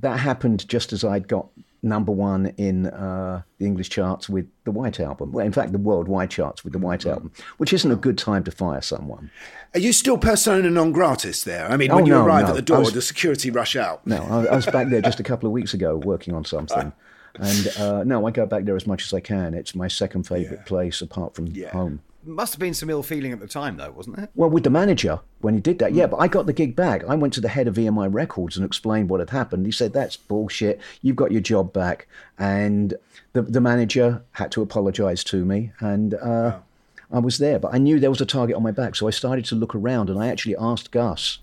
[0.00, 1.48] that happened just as I'd got
[1.86, 5.32] number one in uh, the English charts with the White Album.
[5.32, 8.44] Well, in fact, the worldwide charts with the White Album, which isn't a good time
[8.44, 9.30] to fire someone.
[9.74, 11.66] Are you still persona non gratis there?
[11.70, 12.50] I mean, Oh, when you no, arrive no.
[12.50, 14.06] at the door, was- does security rush out?
[14.06, 16.92] No, I, I was back there just a couple of weeks ago working on something.
[17.38, 19.52] And uh, no, I go back there as much as I can.
[19.54, 22.00] It's my second favourite place apart from home.
[22.26, 24.30] Must have been some ill feeling at the time, though, wasn't it?
[24.34, 26.06] Well, with the manager when he did that, yeah.
[26.06, 27.04] But I got the gig back.
[27.04, 29.64] I went to the head of EMI Records and explained what had happened.
[29.64, 30.80] He said, "That's bullshit.
[31.02, 32.94] You've got your job back." And
[33.32, 36.58] the the manager had to apologise to me, and uh,
[37.12, 37.60] I was there.
[37.60, 39.74] But I knew there was a target on my back, so I started to look
[39.74, 41.38] around, and I actually asked Gus,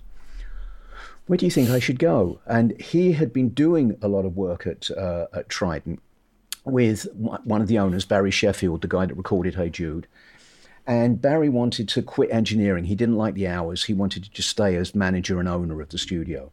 [1.28, 4.36] "Where do you think I should go?" And he had been doing a lot of
[4.36, 6.02] work at uh, at Trident
[6.66, 10.08] with one of the owners, Barry Sheffield, the guy that recorded Hey Jude.
[10.86, 12.86] And Barry wanted to quit engineering.
[12.86, 13.86] He didn't like the hours.
[13.86, 16.52] He wanted to just stay as manager and owner of the studio.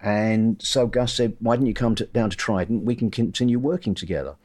[0.00, 2.84] And so Gus said, Why don't you come to, down to Trident?
[2.84, 4.36] We can continue working together.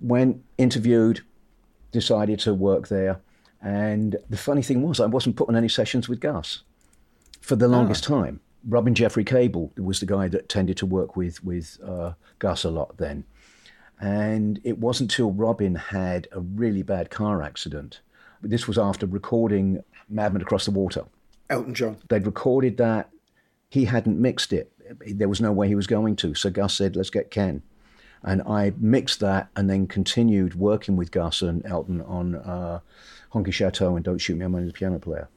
[0.00, 1.20] Went, interviewed,
[1.92, 3.20] decided to work there.
[3.60, 6.62] And the funny thing was, I wasn't put on any sessions with Gus
[7.40, 8.40] for the longest time.
[8.66, 12.70] Robin Geoffrey Cable was the guy that tended to work with, with uh, Gus a
[12.70, 13.24] lot then.
[14.00, 18.00] And it wasn't till Robin had a really bad car accident.
[18.44, 21.04] This was after recording Madman Across the Water.
[21.50, 21.96] Elton John.
[22.08, 23.10] They'd recorded that.
[23.68, 24.72] He hadn't mixed it.
[25.06, 26.34] There was no way he was going to.
[26.34, 27.62] So Gus said, let's get Ken.
[28.22, 32.80] And I mixed that and then continued working with Gus and Elton on uh,
[33.32, 35.28] Honky Chateau and Don't Shoot Me, I'm Only the Piano Player.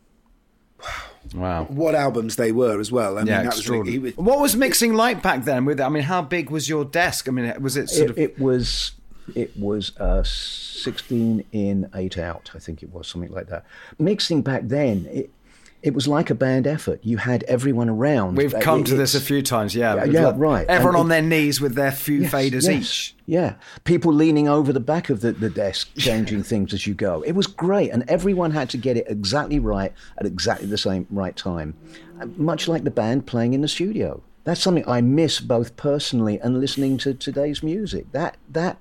[0.80, 0.94] Wow.
[1.34, 1.64] Wow.
[1.66, 3.18] What albums they were as well.
[3.18, 3.92] I yeah, that was, extraordinary.
[3.92, 5.66] he was, what was mixing like back then?
[5.66, 7.28] With I mean, how big was your desk?
[7.28, 8.18] I mean, was it sort it, of?
[8.18, 8.92] it was
[9.36, 13.66] it was uh, 16 in, 8 out, I think it was, something like that.
[14.00, 15.30] Mixing back then, it,
[15.84, 17.00] it was like a band effort.
[17.04, 18.36] You had everyone around.
[18.36, 19.96] We've Uh, come it- to this a few times, yeah.
[19.96, 20.66] Yeah, yeah, right.
[20.68, 23.16] Everyone And on it- their knees with their few Yes, faders yes, each.
[23.26, 23.54] Yeah.
[23.84, 27.22] People leaning over the back of the, the desk, changing things as you go.
[27.22, 27.92] It was great.
[27.92, 31.76] And everyone had to get it exactly right at exactly the same right time.
[32.20, 34.22] Uh, Much like the band playing in the studio.
[34.46, 38.12] That's something I miss both personally and listening to today's music.
[38.14, 38.78] That that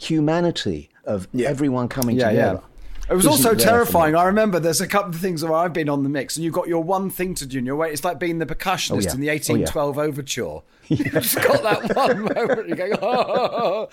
[0.00, 2.60] humanity of everyone coming Yeah, together.
[2.62, 2.66] yeah.
[3.12, 4.14] It was isn't also terrifying.
[4.14, 6.54] I remember there's a couple of things where I've been on the mix, and you've
[6.54, 7.90] got your one thing to do in your way.
[7.90, 9.12] It's like being the percussionist Oh, yeah.
[9.14, 9.66] in the Oh, yeah.
[9.66, 10.62] 1812 overture.
[10.90, 12.68] You've just got that one moment.
[12.68, 13.88] You're going, oh.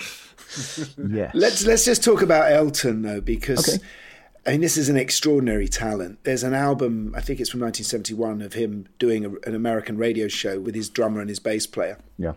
[1.10, 1.32] Yes.
[1.34, 3.84] Let's let's just talk about Elton though, because Okay.
[4.46, 6.20] I mean this is an extraordinary talent.
[6.24, 10.28] There's an album, I think it's from 1971, of him doing a, an American radio
[10.28, 12.34] show with his drummer and his bass player, Yeah.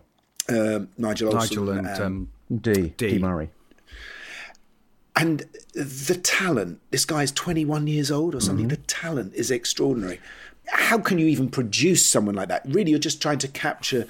[0.49, 1.39] um, Nigel Olsson.
[1.51, 2.29] Nigel and um, um,
[2.61, 2.73] D.
[2.97, 3.11] D.
[3.13, 3.19] D.
[3.19, 3.51] Murray.
[5.21, 6.81] And the talent.
[6.91, 8.67] This guy is 21 years old or something.
[8.67, 8.83] Mm-hmm.
[8.83, 10.21] The talent is extraordinary.
[10.69, 12.63] How can you even produce someone like that?
[12.67, 14.07] Really, you're just trying to capture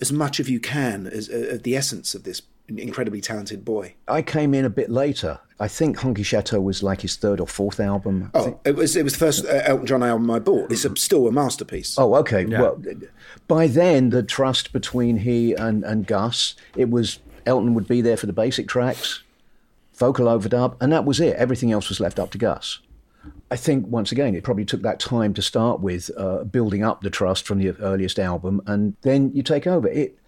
[0.00, 3.94] as much of you can as uh, the essence of this incredibly talented boy.
[4.08, 5.38] I came in a bit later.
[5.60, 8.30] I think Honky Chateau was like his third or fourth album.
[8.34, 8.56] I think.
[8.56, 10.72] Oh, it was it was the first uh, Elton John album I bought.
[10.72, 11.96] It's a, still a masterpiece.
[11.98, 12.44] Oh, okay.
[12.46, 12.82] Well,
[13.46, 18.16] by then, the trust between he and, and Gus, it was Elton would be there
[18.16, 19.22] for the basic tracks,
[19.94, 21.36] vocal overdub, and that was it.
[21.36, 22.78] Everything else was left up to Gus.
[23.50, 27.02] I think, once again, it probably took that time to start with, uh, building up
[27.02, 29.88] the trust from the earliest album, and then you take over.
[29.88, 30.18] It.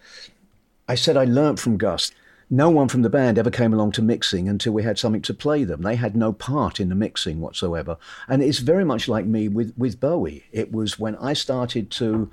[0.88, 2.12] I said I learnt from Gus.
[2.50, 5.34] No one from the band ever came along to mixing until we had something to
[5.34, 5.82] play them.
[5.82, 7.96] They had no part in the mixing whatsoever.
[8.28, 10.44] And it's very much like me with, with Bowie.
[10.52, 12.30] It was when I started to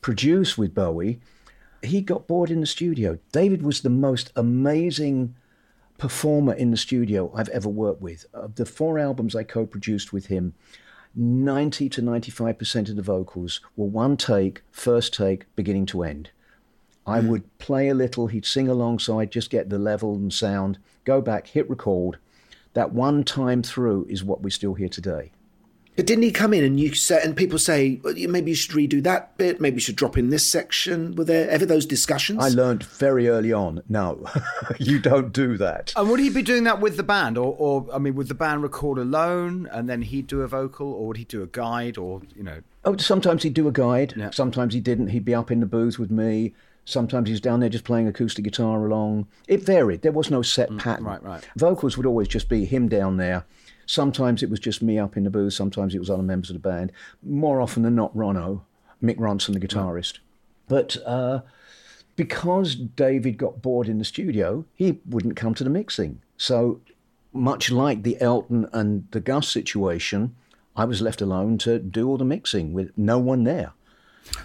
[0.00, 1.20] produce with Bowie,
[1.82, 3.18] he got bored in the studio.
[3.32, 5.34] David was the most amazing
[5.98, 8.24] performer in the studio I've ever worked with.
[8.32, 10.54] Of the four albums I co produced with him,
[11.14, 16.30] 90 to 95% of the vocals were one take, first take, beginning to end.
[17.06, 17.28] I hmm.
[17.28, 20.78] would play a little, he'd sing along, so I'd just get the level and sound,
[21.04, 22.18] go back, hit record.
[22.74, 25.32] That one time through is what we still hear today.
[25.98, 28.70] But didn't he come in and you said, and people say, well, maybe you should
[28.70, 31.16] redo that bit, maybe you should drop in this section?
[31.16, 32.38] Were there ever those discussions?
[32.38, 34.24] I learned very early on, no,
[34.78, 35.92] you don't do that.
[35.96, 38.34] And would he be doing that with the band, or, or I mean, would the
[38.34, 41.98] band record alone and then he'd do a vocal, or would he do a guide,
[41.98, 42.60] or you know?
[42.84, 44.14] Oh, sometimes he'd do a guide.
[44.32, 45.08] Sometimes he didn't.
[45.08, 46.54] He'd be up in the booth with me.
[46.84, 49.26] Sometimes he was down there just playing acoustic guitar along.
[49.48, 50.02] It varied.
[50.02, 51.06] There was no set mm, pattern.
[51.06, 51.48] right, right.
[51.56, 53.44] Vocals would always just be him down there.
[53.88, 55.54] Sometimes it was just me up in the booth.
[55.54, 56.92] Sometimes it was other members of the band.
[57.22, 58.60] More often than not, Ronno,
[59.02, 60.18] Mick Ronson, the guitarist.
[60.68, 61.40] But uh,
[62.14, 66.20] because David got bored in the studio, he wouldn't come to the mixing.
[66.36, 66.82] So
[67.32, 70.36] much like the Elton and the Gus situation,
[70.76, 73.72] I was left alone to do all the mixing with no one there.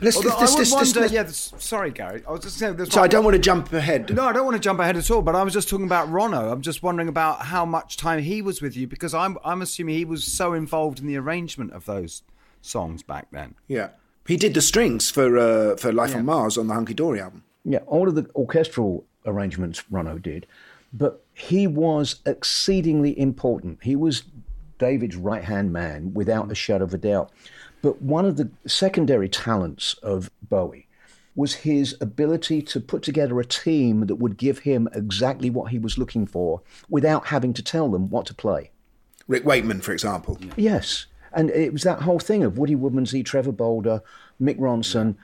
[0.02, 1.00] Let's, Although this, I would this, this, wonder.
[1.02, 2.24] this- yeah, sorry, Gary.
[2.28, 2.84] I was just saying.
[2.86, 4.14] so I don't want to jump ahead.
[4.16, 5.22] No, I don't want to jump ahead at all.
[5.22, 6.52] But I was just talking about Ronno.
[6.52, 9.96] I'm just wondering about how much time he was with you because I'm I'm assuming
[9.96, 12.24] he was so involved in the arrangement of those
[12.62, 13.56] songs back then.
[13.68, 13.90] Yeah.
[14.26, 16.18] He did the strings for uh, for Life Yeah.
[16.20, 17.44] on Mars on the Hunky Dory album.
[17.66, 20.48] Yeah, all of the orchestral arrangements Ronno did,
[20.94, 23.80] but he was exceedingly important.
[23.84, 24.24] He was
[24.80, 27.32] David's right hand man without a shadow of a doubt.
[27.84, 30.88] But one of the secondary talents of Bowie
[31.36, 35.78] was his ability to put together a team that would give him exactly what he
[35.78, 38.72] was looking for without having to tell them what to play.
[39.28, 40.40] Rick Wakeman, for example.
[40.56, 41.08] Yes.
[41.34, 44.02] And it was that whole thing of Woody Woodmansey, Trevor Bolder,
[44.42, 45.16] Mick Ronson.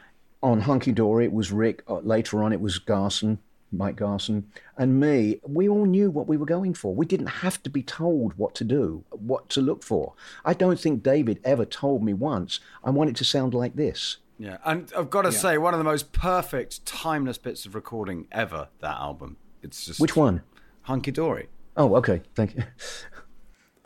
[0.41, 1.83] On Hunky Dory, it was Rick.
[1.87, 3.39] Uh, later on, it was Garson,
[3.71, 5.39] Mike Garson, and me.
[5.47, 6.93] We all knew what we were going for.
[6.95, 10.13] We didn't have to be told what to do, what to look for.
[10.43, 14.17] I don't think David ever told me once, I want it to sound like this.
[14.39, 15.37] Yeah, and I've got to Yeah.
[15.37, 18.69] say, one of the most perfect, timeless bits of recording ever.
[18.79, 19.37] That album.
[19.61, 20.41] It's just Which one?
[20.83, 21.49] Hunky Dory.
[21.75, 22.21] Oh, okay.
[22.35, 22.63] Thank you.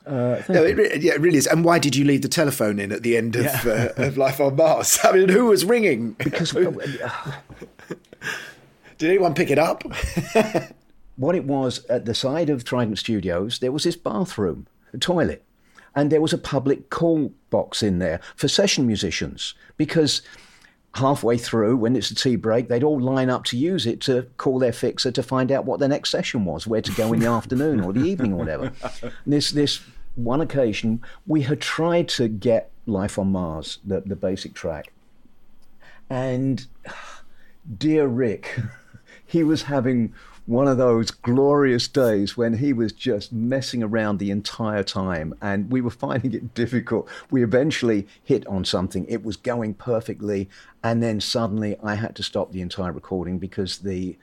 [0.05, 1.47] Uh, No, it, re- yeah, it really is.
[1.47, 4.41] And why did you leave the telephone in at the end of, uh, of Life
[4.41, 4.99] on Mars?
[5.03, 6.11] I mean, who was ringing?
[6.19, 6.53] Because
[9.03, 9.83] did anyone pick it up?
[11.17, 15.43] what it was at the side of Trident Studios, there was this bathroom, a toilet,
[15.93, 20.21] and there was a public call box in there for session musicians because
[20.95, 24.23] halfway through, when it's a tea break, they'd all line up to use it to
[24.37, 27.19] call their fixer to find out what their next session was, where to go in
[27.19, 28.71] the afternoon or the evening or whatever.
[29.01, 29.81] And this this
[30.15, 34.93] one occasion, we had tried to get Life on Mars, the, the basic track,
[36.09, 36.65] and
[37.77, 38.59] dear Rick,
[39.33, 40.13] he was having
[40.45, 45.71] one of those glorious days when he was just messing around the entire time and
[45.71, 47.09] we were finding it difficult.
[47.31, 49.07] We eventually hit on something.
[49.09, 50.51] It was going perfectly.
[50.83, 54.19] And then suddenly I had to stop the entire recording because the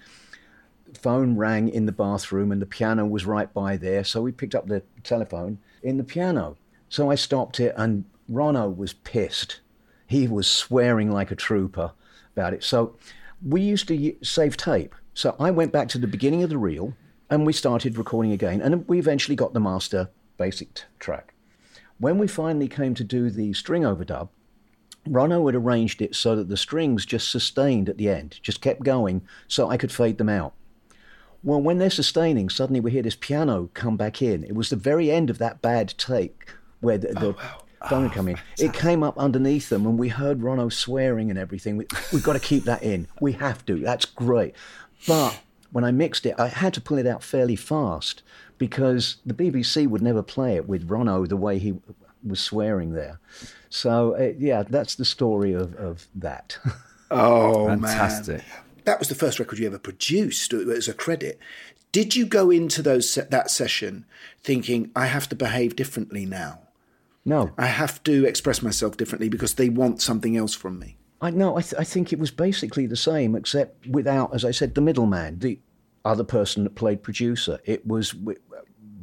[0.94, 4.04] phone rang in the bathroom and the piano was right by there.
[4.04, 6.56] So we picked up the telephone in the piano.
[6.88, 9.58] So I stopped it and Ronno was pissed.
[10.06, 11.94] He was swearing like a trooper
[12.36, 12.62] about it.
[12.62, 12.94] So
[13.44, 14.94] we used to save tape.
[15.14, 16.94] So I went back to the beginning of the reel
[17.28, 18.60] and we started recording again.
[18.60, 21.34] And we eventually got the master basic t- track.
[21.98, 24.28] When we finally came to do the string overdub,
[25.06, 28.82] Ronno had arranged it so that the strings just sustained at the end, just kept
[28.82, 30.54] going so I could fade them out.
[31.42, 34.44] Well, when they're sustaining, suddenly we hear this piano come back in.
[34.44, 37.88] It was the very end of that bad take where the, the oh, wow.
[37.88, 38.38] phone oh, come in.
[38.58, 41.78] It came up underneath them, and we heard Ronno swearing and everything.
[41.78, 43.08] We, we've got to keep that in.
[43.22, 43.78] We have to.
[43.78, 44.54] That's great.
[45.06, 45.40] But
[45.72, 48.22] when I mixed it, I had to pull it out fairly fast
[48.58, 51.74] because the BBC would never play it with Ronno the way he
[52.26, 53.18] was swearing there.
[53.70, 56.58] So, uh, yeah, that's the story of, of that.
[57.12, 58.38] Oh, Fantastic.
[58.38, 58.46] man.
[58.84, 61.40] That was the first record you ever produced as a credit.
[61.90, 64.04] Did you go into those that session
[64.44, 66.60] thinking, I have to behave differently now?
[67.24, 67.50] No.
[67.58, 70.98] I have to express myself differently because they want something else from me.
[71.20, 74.50] I no, I, th- I think it was basically the same, except without, as I
[74.50, 75.58] said, the middleman, the
[76.04, 77.60] other person that played producer.
[77.64, 78.14] It was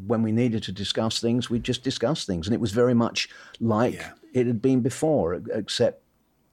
[0.07, 3.29] when we needed to discuss things, we just discuss things, and it was very much
[3.59, 4.11] like yeah.
[4.33, 6.01] it had been before, except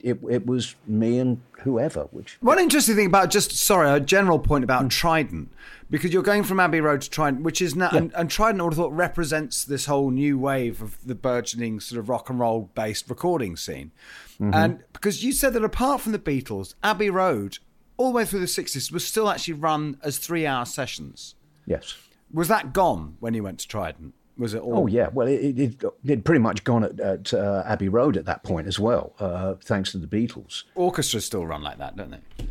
[0.05, 2.03] it, it was me and whoever.
[2.11, 4.91] Which one interesting thing about just sorry, a general point about mm.
[4.91, 5.51] Trident,
[5.91, 7.99] because you're going from Abbey Road to Trident, which is now yeah.
[7.99, 11.81] and, and, Trident I would have thought represents this whole new wave of the burgeoning
[11.81, 13.93] sort of rock and roll based recording scene.
[14.35, 14.55] Mm-hmm.
[14.55, 17.59] And because you said that apart from the Beatles, Abbey Road,
[17.97, 21.35] all the way through the 60s, was still actually run as three hour sessions.
[21.67, 21.95] Yes.
[22.31, 24.13] Was that gone when you went to Trident?
[24.37, 24.79] Was it all?
[24.81, 25.09] Oh, yeah.
[25.13, 28.67] Well, it, it, it pretty much gone at, at uh, Abbey Road at that point
[28.67, 30.65] as well, uh, thanks to the Beatles.
[30.75, 32.47] Orchestras still run like that, don't they?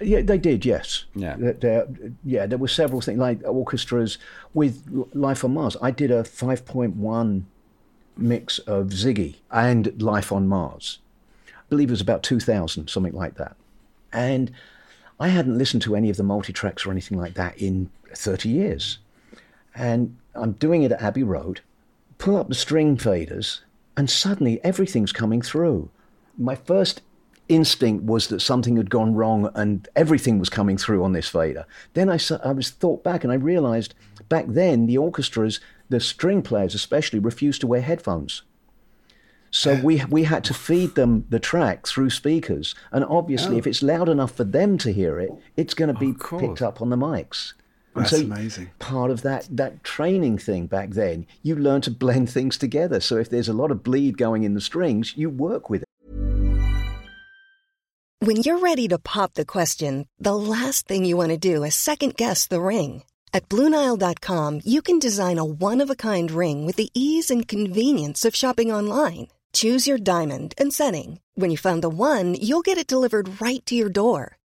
[0.00, 0.64] Yeah, they did.
[0.64, 1.04] Yes.
[1.14, 1.36] Yeah.
[1.38, 1.86] There,
[2.24, 4.18] yeah, there were several things like orchestras
[4.54, 5.76] with Life on Mars.
[5.82, 7.46] I did a five point one
[8.16, 10.98] mix of Ziggy and Life on Mars,
[11.48, 13.56] I believe it was about 2000, something like that.
[14.12, 14.50] And
[15.20, 18.48] I hadn't listened to any of the multi tracks or anything like that in 30
[18.48, 18.98] years.
[19.78, 21.60] And I'm doing it at Abbey Road,
[22.18, 23.60] pull up the string faders,
[23.96, 25.88] and suddenly everything's coming through.
[26.36, 27.00] My first
[27.48, 31.64] instinct was that something had gone wrong and everything was coming through on this fader.
[31.94, 33.94] Then I, I was thought back and I realized
[34.28, 38.42] back then the orchestras, the string players especially, refused to wear headphones.
[39.50, 43.58] So we we had to feed them the track through speakers, and obviously, oh.
[43.58, 46.82] if it's loud enough for them to hear it, it's going to be picked up
[46.82, 47.54] on the mics.
[47.98, 48.70] And That's so amazing.
[48.78, 53.00] Part of that that training thing back then, you learn to blend things together.
[53.00, 55.88] So if there's a lot of bleed going in the strings, you work with it.
[58.20, 61.74] When you're ready to pop the question, the last thing you want to do is
[61.74, 63.04] second guess the ring.
[63.32, 67.46] At BlueNile.com, you can design a one of a kind ring with the ease and
[67.46, 69.28] convenience of shopping online.
[69.52, 71.20] Choose your diamond and setting.
[71.34, 74.37] When you find the one, you'll get it delivered right to your door.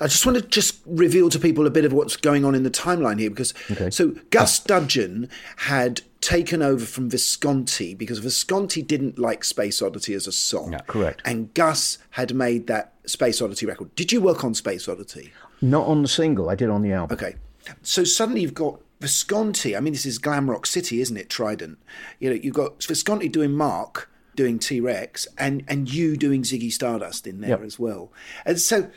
[0.00, 2.62] I just want to just reveal to people a bit of what's going on in
[2.62, 3.90] the timeline here because okay.
[3.90, 10.26] so Gus Dudgeon had taken over from Visconti because Visconti didn't like Space Oddity as
[10.26, 10.72] a song.
[10.72, 11.22] Yeah, correct.
[11.24, 13.94] And Gus had made that Space Oddity record.
[13.94, 15.32] Did you work on Space Oddity?
[15.60, 16.48] Not on the single.
[16.48, 17.16] I did on the album.
[17.16, 17.36] Okay.
[17.82, 19.76] So suddenly you've got Visconti.
[19.76, 21.28] I mean, this is glam rock city, isn't it?
[21.28, 21.78] Trident.
[22.18, 26.70] You know, you've got Visconti doing Marc doing T Rex and and you doing Ziggy
[26.72, 27.62] Stardust in there Yep.
[27.62, 28.12] as well.
[28.44, 28.88] And so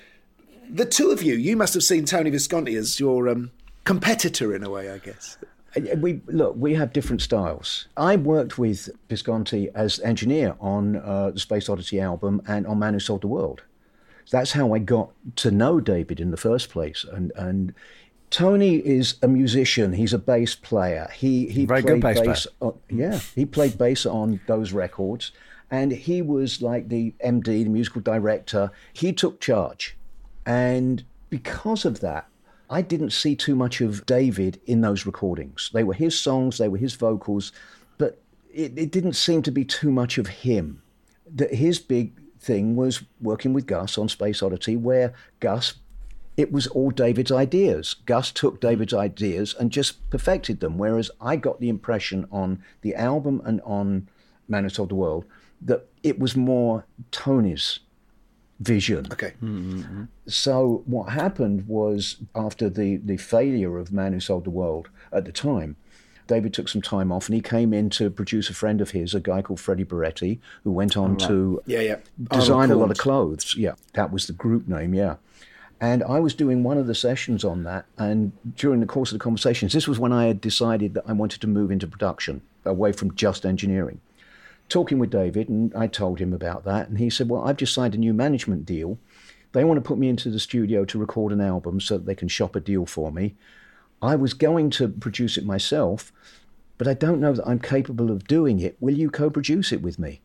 [0.71, 3.51] the two of you, you must have seen Tony Visconti as your um,
[3.83, 5.37] competitor in a way, I guess.
[5.97, 6.55] We look.
[6.57, 7.87] We have different styles.
[7.95, 12.93] I worked with Visconti as engineer on uh, the Space Odyssey album and on Man
[12.93, 13.63] Who Sold the World.
[14.31, 17.05] That's how I got to know David in the first place.
[17.09, 17.73] And and
[18.31, 19.93] Tony is a musician.
[19.93, 21.09] He's a bass player.
[21.13, 25.31] He he Very played good bass On, yeah, he played bass on those records,
[25.69, 28.71] and he was like the MD, the musical director.
[28.91, 29.95] He took charge,
[30.45, 32.27] and because of that,
[32.69, 35.69] I didn't see too much of David in those recordings.
[35.73, 37.51] They were his songs, they were his vocals,
[37.97, 38.21] but
[38.53, 40.81] it, it didn't seem to be too much of him.
[41.33, 45.75] That his big thing was working with Gus on Space Oddity, where Gus,
[46.37, 47.95] it was all David's ideas.
[48.05, 52.95] Gus took David's ideas and just perfected them, whereas I got the impression on the
[52.95, 54.07] album and on
[54.47, 55.25] Man Sold the World
[55.61, 57.79] that it was more Tony's
[58.61, 59.07] vision.
[59.11, 59.33] Okay.
[60.27, 65.25] So what happened was after the, the failure of Man Who Sold the World at
[65.25, 65.75] the time,
[66.27, 69.13] David took some time off and he came in to produce a friend of his,
[69.13, 71.27] a guy called Freddie Burretti, who went on Right.
[71.27, 71.95] to Yeah, yeah.
[72.31, 73.55] design a lot of clothes.
[73.57, 75.15] Yeah, that was the group name, yeah.
[75.81, 77.85] And I was doing one of the sessions on that.
[77.97, 81.13] And during the course of the conversations, this was when I had decided that I
[81.13, 83.99] wanted to move into production away from just engineering
[84.71, 87.73] talking with David, and I told him about that, and he said, "Well, I've just
[87.73, 88.97] signed a new management deal.
[89.51, 92.15] They want to put me into the studio to record an album so that they
[92.15, 93.35] can shop a deal for me.
[94.01, 96.11] I was going to produce it myself,
[96.77, 98.77] but I don't know that I'm capable of doing it.
[98.79, 100.21] Will you co-produce it with me?"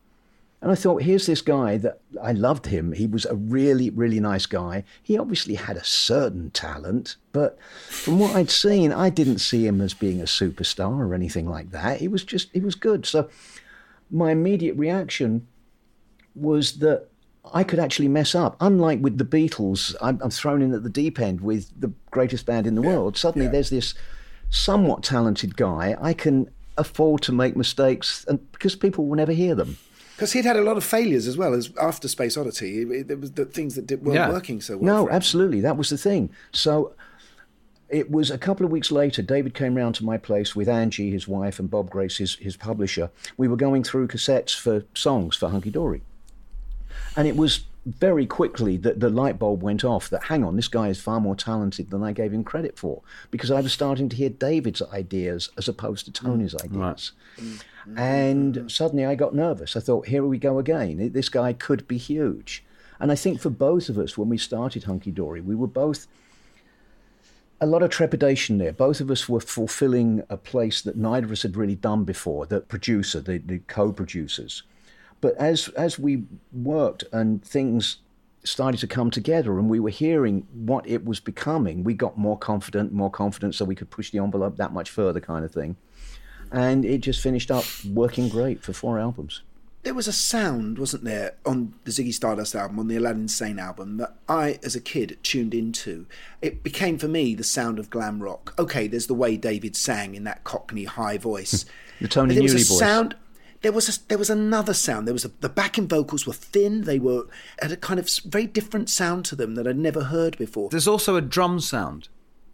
[0.59, 2.93] And I thought, here's this guy that I loved him.
[2.93, 4.85] He was a really, really nice guy.
[5.03, 9.81] He obviously had a certain talent, but from what I'd seen, I didn't see him
[9.81, 11.99] as being a superstar or anything like that.
[11.99, 13.05] He was just, he was good.
[13.05, 13.29] So
[14.11, 15.47] my immediate reaction
[16.35, 17.07] was that
[17.53, 18.55] I could actually mess up.
[18.59, 22.45] Unlike with the Beatles, I'm, I'm thrown in at the deep end with the greatest
[22.45, 23.17] band in the world.
[23.17, 23.93] Suddenly, there's this
[24.49, 25.95] somewhat talented guy.
[25.99, 29.77] I can afford to make mistakes, and because people will never hear them.
[30.15, 32.81] Because he'd had a lot of failures as well as after Space Oddity.
[32.81, 34.31] It- it- There was the things that did, weren't Yeah.
[34.31, 35.05] working so well.
[35.05, 35.61] No, absolutely.
[35.61, 36.29] That was the thing.
[36.51, 36.93] So
[37.89, 41.11] it was a couple of weeks later, David came round to my place with Angie,
[41.11, 43.09] his wife, and Bob Grace, his, his publisher.
[43.37, 46.01] We were going through cassettes for songs for Hunky Dory.
[47.15, 50.67] And it was very quickly that the light bulb went off that, hang on, this
[50.67, 53.01] guy is far more talented than I gave him credit for.
[53.31, 56.65] Because I was starting to hear David's ideas as opposed to Tony's mm.
[56.65, 57.13] ideas.
[57.95, 59.77] And suddenly I got nervous.
[59.77, 61.11] I thought, here we go again.
[61.13, 62.65] This guy could be huge.
[62.99, 66.07] And I think for both of us, when we started Hunky Dory, we were both
[67.59, 68.73] a lot of trepidation there.
[68.73, 72.45] Both of us were fulfilling a place that neither of us had really done before,
[72.45, 74.63] the producer, the, the co producers.
[75.21, 77.97] But as, as we worked and things
[78.43, 82.37] started to come together and we were hearing what it was becoming, we got more
[82.37, 85.75] confident, more confident, so we could push the envelope that much further, kind of thing.
[86.51, 89.41] And it just finished up working great for four albums.
[89.87, 93.57] There was a sound, wasn't there, on the Ziggy Stardust album, on the Aladdin Sane
[93.57, 96.05] album, that I, as a kid, tuned into.
[96.41, 98.53] It became for me the sound of glam rock.
[98.59, 101.63] Okay, there's the way David sang in that Cockney high voice.
[101.63, 101.69] Hmm.
[102.03, 102.79] The Tony But there was a Newley voice.
[102.79, 103.15] sound.
[103.61, 105.07] There was a, there was another sound.
[105.07, 106.81] There was a, the backing vocals were thin.
[106.81, 107.23] They were
[107.61, 110.67] had a kind of very different sound to them that I'd never heard before.
[110.69, 112.09] There's also a drum sound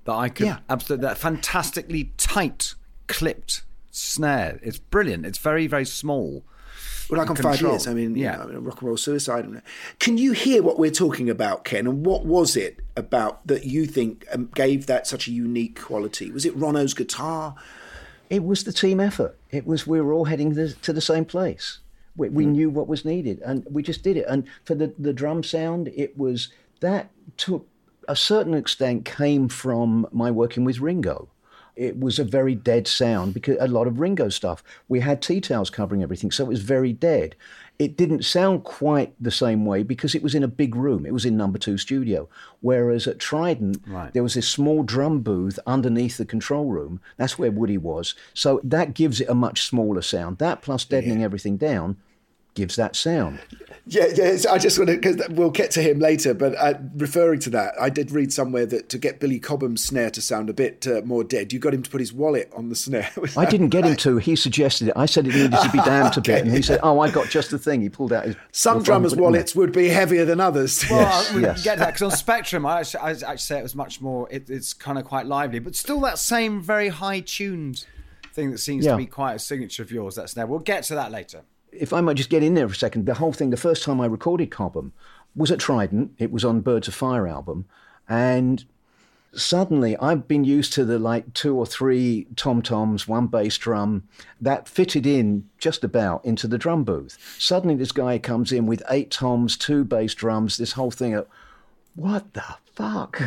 [0.06, 0.60] that I could Yeah.
[0.70, 2.76] absolutely that fantastically tight
[3.08, 4.60] clipped snare.
[4.62, 5.26] It's brilliant.
[5.26, 6.44] It's very very small.
[7.10, 7.88] Well, like on five years.
[7.88, 8.45] I mean, yeah.
[8.45, 9.62] yeah, rock and roll suicide.
[9.99, 11.88] Can you hear what we're talking about, Ken?
[11.88, 16.32] And what was it about that you think um, gave that such a unique quality?
[16.32, 17.56] Was it Ronno's guitar?
[18.30, 19.38] It was the team effort.
[19.51, 21.80] It was we were all heading to, to the same place.
[22.16, 24.26] We, we knew what was needed, and we just did it.
[24.28, 26.49] And for the the drum sound, it was
[26.80, 27.66] that to
[28.08, 31.30] a certain extent came from my working with Ringo.
[31.76, 34.64] It was a very dead sound because a lot of Ringo stuff.
[34.88, 37.36] We had tea towels covering everything, so it was very dead.
[37.80, 41.06] It didn't sound quite the same way because it was in a big room.
[41.06, 42.30] It was in number two studio.
[42.62, 44.14] Whereas at Trident, Right.
[44.14, 47.02] there was this small drum booth underneath the control room.
[47.18, 48.14] That's where Woody was.
[48.36, 50.38] So that gives it a much smaller sound.
[50.38, 51.98] That plus deadening everything down
[52.54, 53.39] gives that sound.
[53.86, 54.38] Yeah, yeah.
[54.49, 56.34] I just want to because we'll get to him later.
[56.34, 60.10] But uh, referring to that, I did read somewhere that to get Billy Cobham's snare
[60.12, 62.70] to sound a bit uh, more dead, you got him to put his wallet on
[62.70, 63.10] the snare.
[63.38, 64.18] I didn't get him to.
[64.18, 64.93] He suggested it.
[64.95, 67.28] I said it needed to be damped a bit, and he said, "Oh, I got
[67.30, 68.38] just the thing." He pulled out his.
[68.54, 69.32] Some drummers' put it in there.
[69.32, 70.86] wallets would be heavier than others.
[70.89, 71.64] Well, Yes, I- we yes.
[71.64, 74.30] get that because on Spectrum, I actually, I actually say it was much more.
[74.32, 77.86] It, it's kind of quite lively, but still that same very high tuned
[78.34, 78.91] thing that seems Yeah.
[78.91, 80.16] to be quite a signature of yours.
[80.16, 80.47] That's there.
[80.47, 81.41] We'll get to that later.
[81.78, 83.84] If I might just get in there for a second, the whole thing, the first
[83.84, 84.94] time I recorded Cobham
[85.36, 86.12] was at Trident.
[86.18, 87.66] It was on Birds of Fire album.
[88.08, 88.66] And
[89.34, 94.04] suddenly I've been used to the like two or three tom toms, one bass drum
[94.40, 97.18] that fitted in just about into the drum booth.
[97.40, 101.22] Suddenly this guy comes in with eight toms, two bass drums, this whole thing.
[101.96, 102.44] What the
[102.74, 103.22] fuck?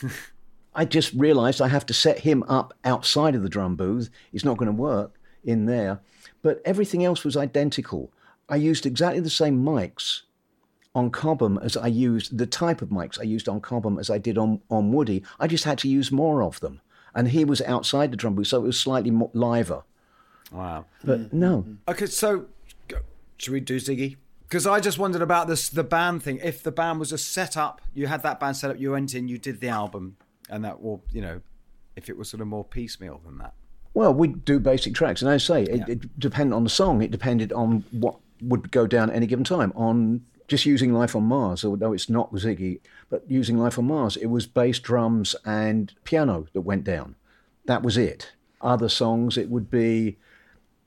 [0.74, 4.10] I just realized I have to set him up outside of the drum booth.
[4.32, 6.00] It's not going to work in there.
[6.46, 8.12] But everything else was identical.
[8.48, 10.20] I used exactly the same mics
[10.94, 14.18] on Cobham as I used the type of mics I used on Cobham as I
[14.18, 15.24] did on, on Woody.
[15.40, 16.80] I just had to use more of them.
[17.16, 19.82] And he was outside the drum booth, so it was slightly more liver.
[20.52, 20.84] Wow.
[21.02, 21.40] But mm-hmm.
[21.40, 21.58] no.
[21.62, 21.90] Mm-hmm.
[21.90, 22.46] Okay, so
[23.38, 24.14] should we do Ziggy?
[24.46, 26.38] Because I just wondered about this the band thing.
[26.44, 29.16] If the band was a set up, you had that band set up, you went
[29.16, 30.16] in, you did the album,
[30.48, 31.40] and that, or you know,
[31.96, 33.54] if it was sort of more piecemeal than that.
[33.96, 37.00] Well, we'd do basic tracks, and as I say, it, it depended on the song.
[37.00, 39.72] It depended on what would go down at any given time.
[39.74, 44.18] On just using Life on Mars, although it's not Ziggy, but using Life on Mars,
[44.18, 47.14] it was bass, drums, and piano that went down.
[47.64, 48.32] That was it.
[48.60, 50.18] Other songs, it would be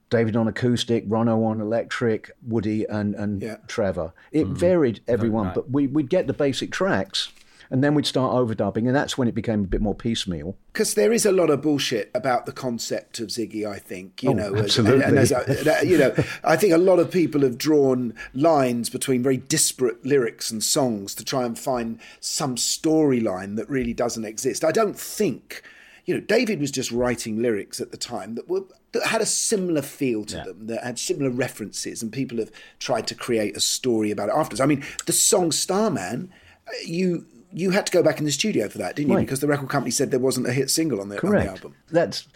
[0.08, 4.12] David on acoustic, Ronno on electric, Woody and, and Trevor.
[4.30, 4.54] It mm-hmm.
[4.54, 7.32] varied everyone, but we, we'd get the basic tracks
[7.70, 10.56] and then we'd start overdubbing, and that's when it became a bit more piecemeal.
[10.72, 14.22] Because there is a lot of bullshit about the concept of Ziggy, I think.
[14.22, 15.04] You Oh, know, absolutely.
[15.04, 19.22] and as I- you know, I think a lot of people have drawn lines between
[19.22, 24.64] very disparate lyrics and songs to try and find some storyline that really doesn't exist.
[24.64, 25.62] I don't think,
[26.06, 28.62] you know, David was just writing lyrics at the time that were
[28.92, 32.50] that had a similar feel to them, that had similar references, and people have
[32.80, 34.60] tried to create a story about it afterwards.
[34.60, 36.32] I mean, the song Starman,
[36.66, 37.26] uh, you.
[37.52, 39.16] You had to go back in the studio for that, didn't you?
[39.16, 39.26] Right.
[39.26, 41.48] Because the record company said there wasn't a hit single on the, on the Correct.
[41.48, 41.74] album.
[41.90, 42.28] That's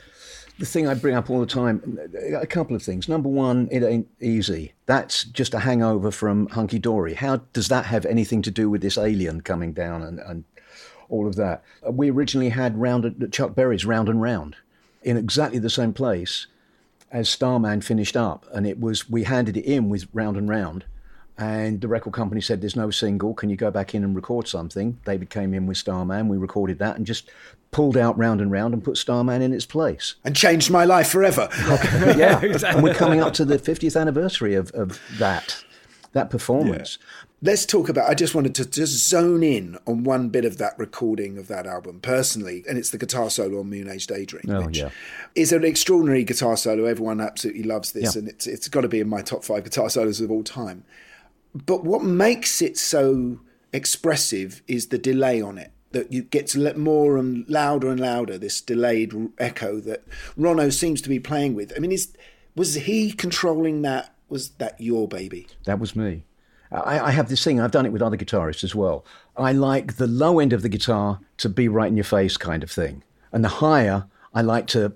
[0.58, 1.98] the thing I bring up all the time.
[2.40, 3.08] A couple of things.
[3.08, 4.72] Number one, it ain't easy.
[4.86, 7.14] That's just a hangover from Hunky Dory.
[7.14, 10.44] How does that have anything to do with this alien coming down and, and
[11.08, 11.62] all of that?
[11.88, 14.56] We originally had round Chuck Berry's Round and Round
[15.02, 16.46] in exactly the same place
[17.10, 20.84] as Starman finished up, and it was we handed it in with Round and Round.
[21.36, 23.34] And the record company said, There's no single.
[23.34, 24.98] Can you go back in and record something?
[25.04, 26.28] David came in with Starman.
[26.28, 27.28] We recorded that and just
[27.72, 30.14] pulled out Round and Round and put Starman in its place.
[30.24, 31.48] And changed my life forever.
[32.16, 32.40] yeah.
[32.40, 35.64] And we're coming up to the 50th anniversary of, of that,
[36.12, 36.98] that performance.
[37.42, 38.08] Let's talk about.
[38.08, 41.66] I just wanted to just zone in on one bit of that recording of that
[41.66, 44.44] album personally, and it's the guitar solo on Moon Age Daydream.
[44.48, 44.88] Oh, which yeah.
[45.34, 46.84] is an extraordinary guitar solo.
[46.84, 48.20] Everyone absolutely loves this, Yeah.
[48.20, 50.84] and it's it's got to be in my top five guitar solos of all time.
[51.54, 53.40] But what makes it so
[53.72, 55.70] expressive is the delay on it.
[55.92, 58.36] That you gets more and louder and louder.
[58.36, 60.02] This delayed echo that
[60.36, 61.72] Ronno seems to be playing with.
[61.76, 62.16] I mean, is
[62.56, 64.12] was he controlling that?
[64.28, 65.46] Was that your baby?
[65.66, 66.24] That was me.
[66.72, 69.04] I, I have this thing, I've done it with other guitarists as well.
[69.36, 72.62] I like the low end of the guitar to be right in your face kind
[72.62, 73.04] of thing.
[73.32, 74.92] And the higher, I like to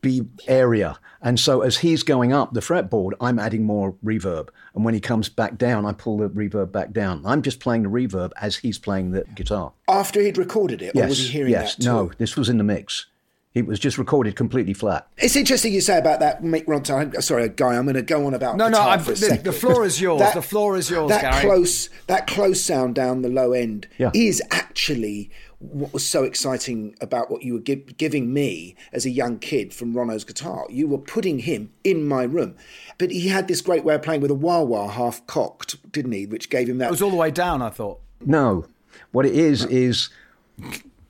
[0.00, 0.98] be area.
[1.22, 4.48] And so as he's going up the fretboard, I'm adding more reverb.
[4.74, 7.22] And when he comes back down, I pull the reverb back down.
[7.26, 9.72] I'm just playing the reverb as he's playing the guitar.
[9.88, 11.74] After he'd recorded it, or was he hearing yes.
[11.76, 11.88] that too?
[11.88, 13.06] No, this was in the mix.
[13.54, 15.08] It was just recorded completely flat.
[15.16, 16.90] It's interesting you say about that Mick Ronson.
[17.14, 19.14] I'm- Sorry, Guy, I'm going to go on about No, no, guitar I've- for a
[19.14, 19.44] the- second.
[19.44, 20.20] the floor is yours.
[20.20, 21.40] That- The floor is yours, That Gary.
[21.46, 24.10] close, that close sound down the low end Yeah.
[24.12, 29.10] is actually what was so exciting about what you were gi- giving me as a
[29.10, 30.66] young kid from Ronno's guitar.
[30.68, 32.56] You were putting him in my room,
[32.98, 36.12] but he had this great way of playing with a wah wah half cocked, didn't
[36.12, 36.26] he?
[36.26, 36.88] Which gave him that.
[36.88, 38.00] It was all the way down, I thought.
[38.20, 38.66] No.
[39.12, 40.10] What it is, is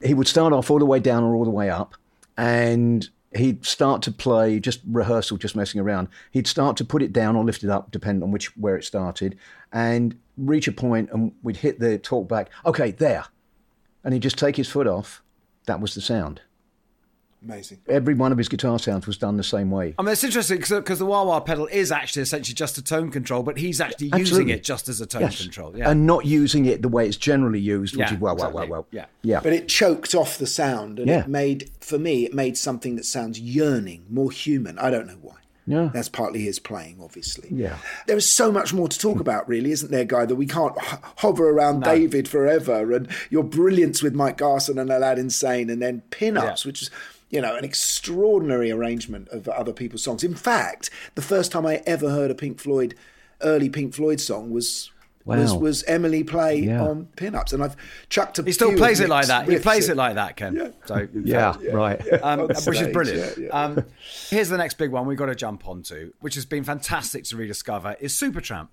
[0.02, 1.94] he would start off all the way down or all the way up,
[2.36, 6.08] and he'd start to play just rehearsal, just messing around.
[6.30, 8.84] He'd start to put it down or lift it up, depending on which where it
[8.84, 9.36] started,
[9.72, 12.50] and reach a point, and we'd hit the talk back.
[12.64, 13.24] Okay, there,
[14.06, 15.20] and he'd just take his foot off.
[15.66, 16.40] That was the sound.
[17.44, 17.78] Amazing.
[17.88, 19.94] Every one of his guitar sounds was done the same way.
[19.98, 23.10] I mean, it's interesting because the wah wah pedal is actually essentially just a tone
[23.10, 25.42] control, but he's actually using it just as a tone Yes.
[25.42, 25.76] control.
[25.76, 25.90] Yeah.
[25.90, 28.70] And not using it the way it's generally used, which Yeah, is well, well, exactly.
[28.70, 28.86] well, well.
[28.90, 29.06] Yeah.
[29.22, 29.40] Yeah.
[29.40, 31.20] But it choked off the sound, and Yeah.
[31.20, 34.78] it made, for me, it made something that sounds yearning, more human.
[34.78, 35.34] I don't know why.
[35.66, 35.90] Yeah.
[35.92, 37.48] That's partly his playing, obviously.
[37.50, 37.78] Yeah.
[38.06, 40.24] There is so much more to talk about, really, isn't there, Guy?
[40.24, 44.90] That we can't h- hover around David forever, and your brilliance with Mike Garson and
[44.90, 46.90] Aladdin Sane, and then pin-ups, which is,
[47.30, 50.22] you know, an extraordinary arrangement of other people's songs.
[50.22, 52.94] In fact, the first time I ever heard a Pink Floyd,
[53.42, 54.90] early Pink Floyd song was
[55.26, 55.58] Wow.
[55.58, 56.82] was Emily play Yeah.
[56.82, 57.76] on pinups, and I've
[58.08, 58.42] chucked a.
[58.42, 59.48] He still few plays it like that.
[59.48, 60.72] He plays it like that, Ken.
[60.86, 62.12] So, Yeah, fact, right.
[62.22, 63.36] um, On which is brilliant.
[63.38, 63.64] yeah, yeah.
[63.64, 63.84] Um,
[64.30, 67.36] here's the next big one we've got to jump onto, which has been fantastic to
[67.36, 68.68] rediscover, is Supertramp.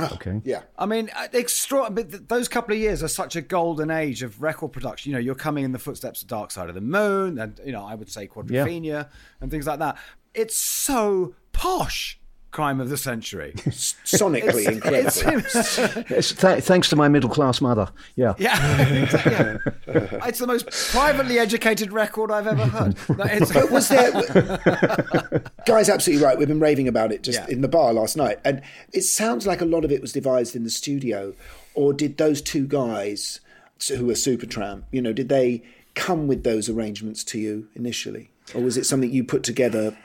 [0.00, 0.40] Okay.
[0.44, 0.62] Yeah.
[0.78, 1.90] I mean, uh, extra.
[1.90, 5.10] But th- those couple of years are such a golden age of record production.
[5.10, 7.72] You know, you're coming in the footsteps of Dark Side of the Moon, and you
[7.72, 9.10] know, I would say Quadrophenia
[9.42, 9.98] and things like that.
[10.32, 12.18] It's so posh.
[12.52, 13.52] Crime of the century.
[13.56, 15.38] Sonically It's- incredible.
[15.38, 15.78] it's-
[16.10, 17.88] It's th- thanks to my middle class mother.
[18.14, 18.34] Yeah.
[18.38, 18.56] Yeah,
[19.86, 20.26] yeah.
[20.26, 22.96] it's the most privately educated record I've ever heard.
[23.16, 24.12] No, it's- But was there?
[25.66, 26.36] Guy's absolutely right.
[26.38, 27.48] We've been raving about it just Yeah.
[27.54, 28.60] in the bar last night, and
[28.92, 31.32] it sounds like a lot of it was devised in the studio.
[31.74, 33.40] Or did those two guys
[33.96, 35.62] who were Supertramp, you know, did they
[35.94, 39.96] come with those arrangements to you initially, or was it something you put together?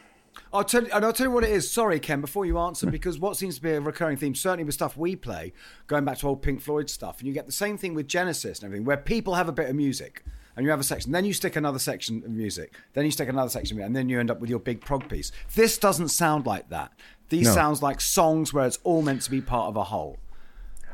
[0.54, 1.70] I'll tell you, and I'll tell you what it is.
[1.70, 2.92] Sorry, Ken, before you answer, hmm.
[2.92, 5.54] because what seems to be a recurring theme, certainly with stuff we play,
[5.88, 8.60] going back to old Pink Floyd stuff, and you get the same thing with Genesis
[8.60, 10.24] and everything, where people have a bit of music,
[10.56, 13.30] and you have a section, then you stick another section of music, then you stick
[13.30, 15.32] another section, of music, and then you end up with your big prog piece.
[15.54, 16.92] This doesn't sound like that.
[17.30, 17.54] These No.
[17.54, 20.18] sounds like songs where it's all meant to be part of a whole.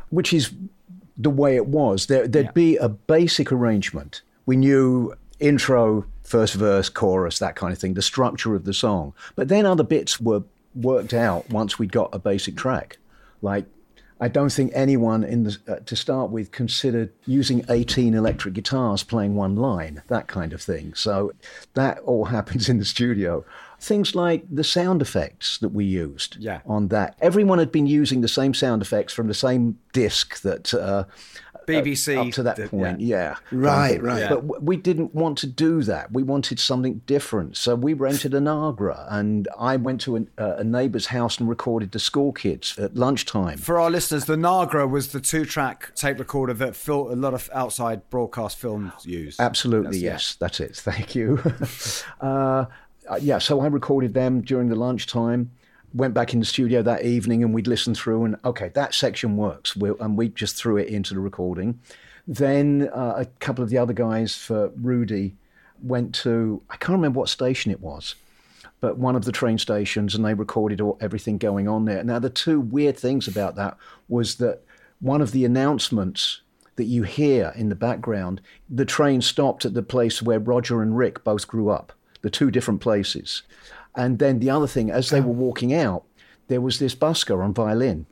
[0.09, 0.51] which is
[1.17, 2.05] the way it was.
[2.05, 4.21] There, there'd be a basic arrangement.
[4.45, 9.13] We knew intro, first verse, chorus, that kind of thing, the structure of the song.
[9.35, 10.41] But then other bits were
[10.73, 12.97] worked out once we'd got a basic track.
[13.43, 13.65] Like,
[14.19, 19.03] I don't think anyone in the, uh, to start with considered using 18 electric guitars
[19.03, 20.93] playing one line, that kind of thing.
[20.95, 21.33] So
[21.75, 23.45] that all happens in the studio.
[23.79, 26.61] Things like the sound effects that we used Yeah.
[26.65, 27.15] on that.
[27.21, 31.03] Everyone had been using the same sound effects from the same disc that uh,
[31.67, 32.99] BBC up to that did- point.
[33.01, 33.13] yeah.
[33.13, 34.27] Yeah, Right, right.
[34.29, 36.11] But w- we didn't want to do that.
[36.11, 37.55] We wanted something different.
[37.57, 41.47] So we rented a Nagra, and I went to an, uh, a neighbour's house and
[41.47, 43.57] recorded the school kids at lunchtime.
[43.57, 47.49] For our listeners, the Nagra was the two-track tape recorder that Phil, a lot of
[47.53, 49.39] outside broadcast films use.
[49.39, 50.11] Absolutely, That's- yeah.
[50.11, 50.35] yes.
[50.39, 50.75] That's it.
[50.77, 51.39] Thank you.
[52.21, 52.65] uh,
[53.09, 55.51] uh, yeah, so I recorded them during the lunchtime.
[55.93, 59.37] Went back in the studio that evening and we'd listen through and okay, that section
[59.37, 59.75] works.
[59.75, 61.79] we and we just threw it into the recording.
[62.27, 65.35] Then uh, a couple of the other guys for Rudy
[65.81, 68.15] went to I can't remember what station it was,
[68.79, 72.03] but one of the train stations, and they recorded all, everything going on there.
[72.03, 73.77] Now the two weird things about that
[74.07, 74.61] was that
[74.99, 76.41] one of the announcements
[76.75, 80.97] that you hear in the background, the train stopped at the place where Roger and
[80.97, 83.43] Rick both grew up, the two different places.
[83.95, 86.03] And then the other thing, as they were walking out,
[86.47, 88.05] there was this busker on violin.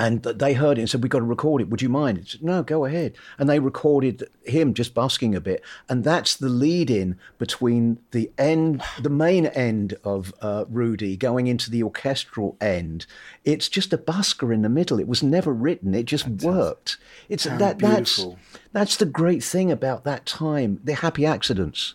[0.00, 1.70] And they heard it and said, We've got to record it.
[1.70, 2.24] Would you mind?
[2.28, 3.14] Said, no, go ahead.
[3.36, 5.60] And they recorded him just busking a bit.
[5.88, 11.48] And that's the lead in between the end, the main end of uh, Rudy going
[11.48, 13.06] into the orchestral end.
[13.44, 15.00] It's just a busker in the middle.
[15.00, 16.96] It was never written, it just worked.
[17.28, 18.38] It's that, that's, beautiful.
[18.72, 21.94] that's the great thing about that time, the happy accidents.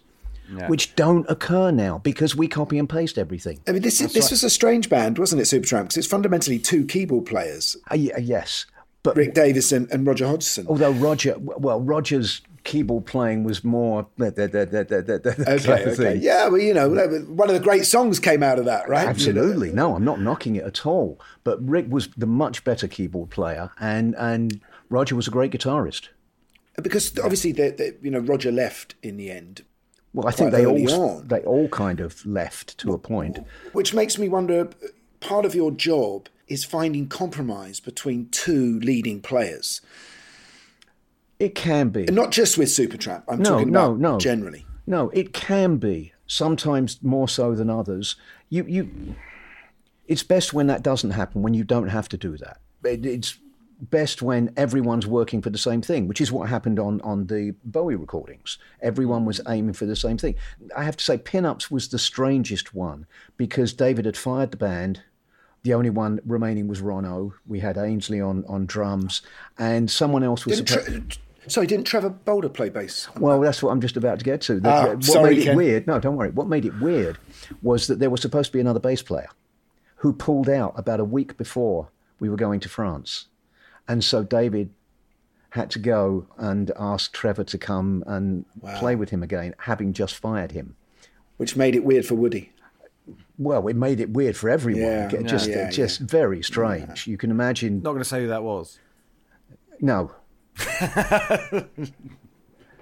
[0.51, 0.67] Yeah.
[0.67, 3.59] Which don't occur now because we copy and paste everything.
[3.67, 4.31] I mean, this That's this right.
[4.31, 5.83] was a strange band, wasn't it, Supertramp?
[5.83, 8.65] Because it's fundamentally two keyboard players, Uh, yes,
[9.03, 10.65] but Rick Davies and, and Roger Hodgson.
[10.67, 15.53] Although Roger, well, Roger's keyboard playing was more the, the, the, the, the, the, the
[15.55, 15.95] Okay, kind of okay.
[15.95, 16.21] thing.
[16.21, 16.87] Yeah, well, you know,
[17.27, 19.07] one of the great songs came out of that, right?
[19.07, 21.19] Absolutely, no, I'm not knocking it at all.
[21.43, 26.09] But Rick was the much better keyboard player, and and Roger was a great guitarist.
[26.81, 29.63] Because obviously, the, the, you know, Roger left in the end.
[30.13, 31.27] Well, I think they all on.
[31.27, 33.39] they all kind of left to a point.
[33.71, 34.69] Which makes me wonder
[35.19, 39.81] part of your job is finding compromise between two leading players.
[41.39, 42.05] It can be.
[42.05, 44.17] Not just with Supertramp, I'm no, talking no, about no.
[44.19, 44.65] generally.
[44.85, 46.13] No, it can be.
[46.27, 48.15] Sometimes more so than others.
[48.49, 49.15] You, you.
[50.07, 51.41] It's best when that doesn't happen.
[51.41, 52.59] When you don't have to do that.
[52.83, 53.37] It, it's
[53.89, 57.53] best when everyone's working for the same thing, which is what happened on on the
[57.63, 58.57] Bowie recordings.
[58.81, 60.35] Everyone was aiming for the same thing.
[60.75, 63.05] I have to say, Pinups was the strangest one
[63.37, 65.01] because David had fired the band.
[65.63, 67.33] The only one remaining was Ronno.
[67.47, 69.21] We had Aynsley on on drums,
[69.57, 70.61] and someone else was.
[70.61, 73.07] Didn't Tre- sorry, didn't Trevor Bolder play bass?
[73.19, 74.59] well, that's what I'm just about to get to.
[74.59, 75.55] The- Ah, what sorry, made it Ken.
[75.57, 75.87] weird?
[75.87, 76.31] No, don't worry.
[76.31, 77.17] What made it weird
[77.61, 79.29] was that there was supposed to be another bass player
[79.97, 81.87] who pulled out about a week before
[82.19, 83.27] we were going to France,
[83.87, 84.69] and so David
[85.51, 88.79] had to go and ask Trevor to come and Wow.
[88.79, 90.75] play with him again, having just fired him.
[91.37, 92.51] Which made it weird for Woody.
[93.37, 94.81] Well, it made it weird for everyone.
[94.81, 97.05] Yeah, It just, yeah, just very strange.
[97.07, 97.81] You can imagine.
[97.81, 98.79] Not going to say who that was.
[99.81, 100.11] No.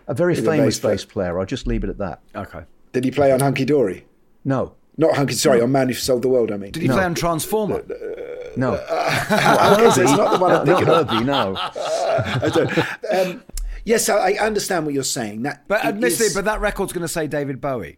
[0.07, 0.93] a very He's a famous bass player.
[0.95, 1.39] bass player.
[1.39, 2.19] I'll just leave it at that.
[2.35, 2.61] Okay.
[2.93, 4.05] Did he play on Hunky Dory?
[4.45, 4.73] No.
[4.97, 5.33] Not Hunky.
[5.33, 6.51] Sorry, on Man Who Sold the World.
[6.51, 7.75] I mean, Did he play on Transformer?
[7.89, 8.10] Uh, uh,
[8.57, 8.73] No.
[8.75, 11.09] okay, so it's not the one I'm not thinking of.
[11.09, 11.55] Herbie, no.
[11.57, 12.77] I don't.
[13.13, 13.43] Um,
[13.85, 15.43] yes, I, I understand what you're saying.
[15.43, 17.97] That But admittedly, is- but that record's going to say David Bowie.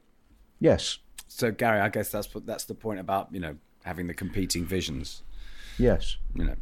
[0.59, 0.99] Yes.
[1.27, 5.23] So Gary, I guess that's that's the point about you know having the competing visions.
[5.79, 6.17] Yes.
[6.35, 6.55] You know.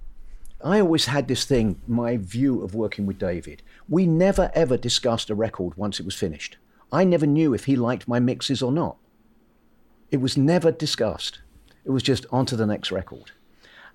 [0.63, 3.63] I always had this thing, my view of working with David.
[3.89, 6.57] We never ever discussed a record once it was finished.
[6.91, 8.97] I never knew if he liked my mixes or not.
[10.11, 11.41] It was never discussed.
[11.83, 13.31] It was just on to the next record.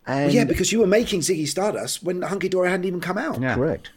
[0.07, 3.19] And Well, yeah, because you were making Ziggy Stardust when Hunky Dory hadn't even come
[3.19, 3.41] out.
[3.41, 3.91] Correct.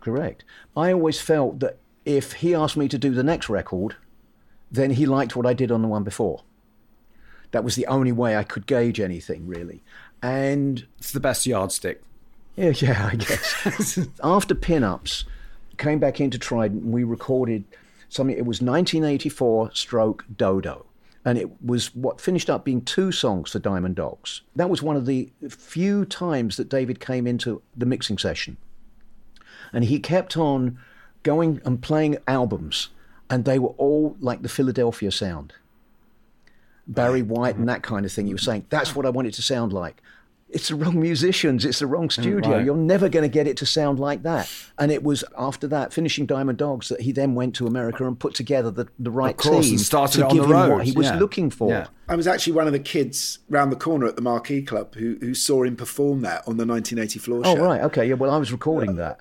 [0.00, 0.44] Correct.
[0.76, 3.96] I always felt that if he asked me to do the next record,
[4.70, 6.42] then he liked what I did on the one before.
[7.52, 9.82] That was the only way I could gauge anything, really.
[10.20, 12.02] And it's the best yardstick.
[12.56, 13.98] Yeah, yeah, I guess.
[14.22, 15.24] After Pinups,
[15.78, 17.64] came back into Trident, and we recorded
[18.08, 18.36] something.
[18.36, 20.86] It was 1984 stroke Dodo.
[21.24, 24.42] And it was what finished up being two songs for Diamond Dogs.
[24.54, 28.58] That was one of the few times that David came into the mixing session.
[29.72, 30.78] And he kept on
[31.22, 32.90] going and playing albums,
[33.30, 35.54] and they were all like the Philadelphia sound.
[36.86, 38.26] Barry White and that kind of thing.
[38.26, 40.02] He was saying, that's what I want it to sound like.
[40.54, 42.38] It's the wrong musicians, it's the wrong studio.
[42.52, 42.64] right.
[42.64, 44.48] You're never going to get it to sound like that.
[44.78, 48.16] And it was after that, finishing Diamond Dogs, that he then went to America and
[48.18, 50.84] put together the, the right course, team and started to on give the him what
[50.84, 51.18] he was Yeah.
[51.18, 51.88] looking for.
[52.08, 55.16] I was actually one of the kids round the corner at the Marquee Club who,
[55.20, 57.64] who saw him perform that on the 1980 floor Oh, show.
[57.64, 57.80] right.
[57.82, 58.06] Okay.
[58.08, 58.14] Yeah.
[58.14, 59.18] Well, I was recording that.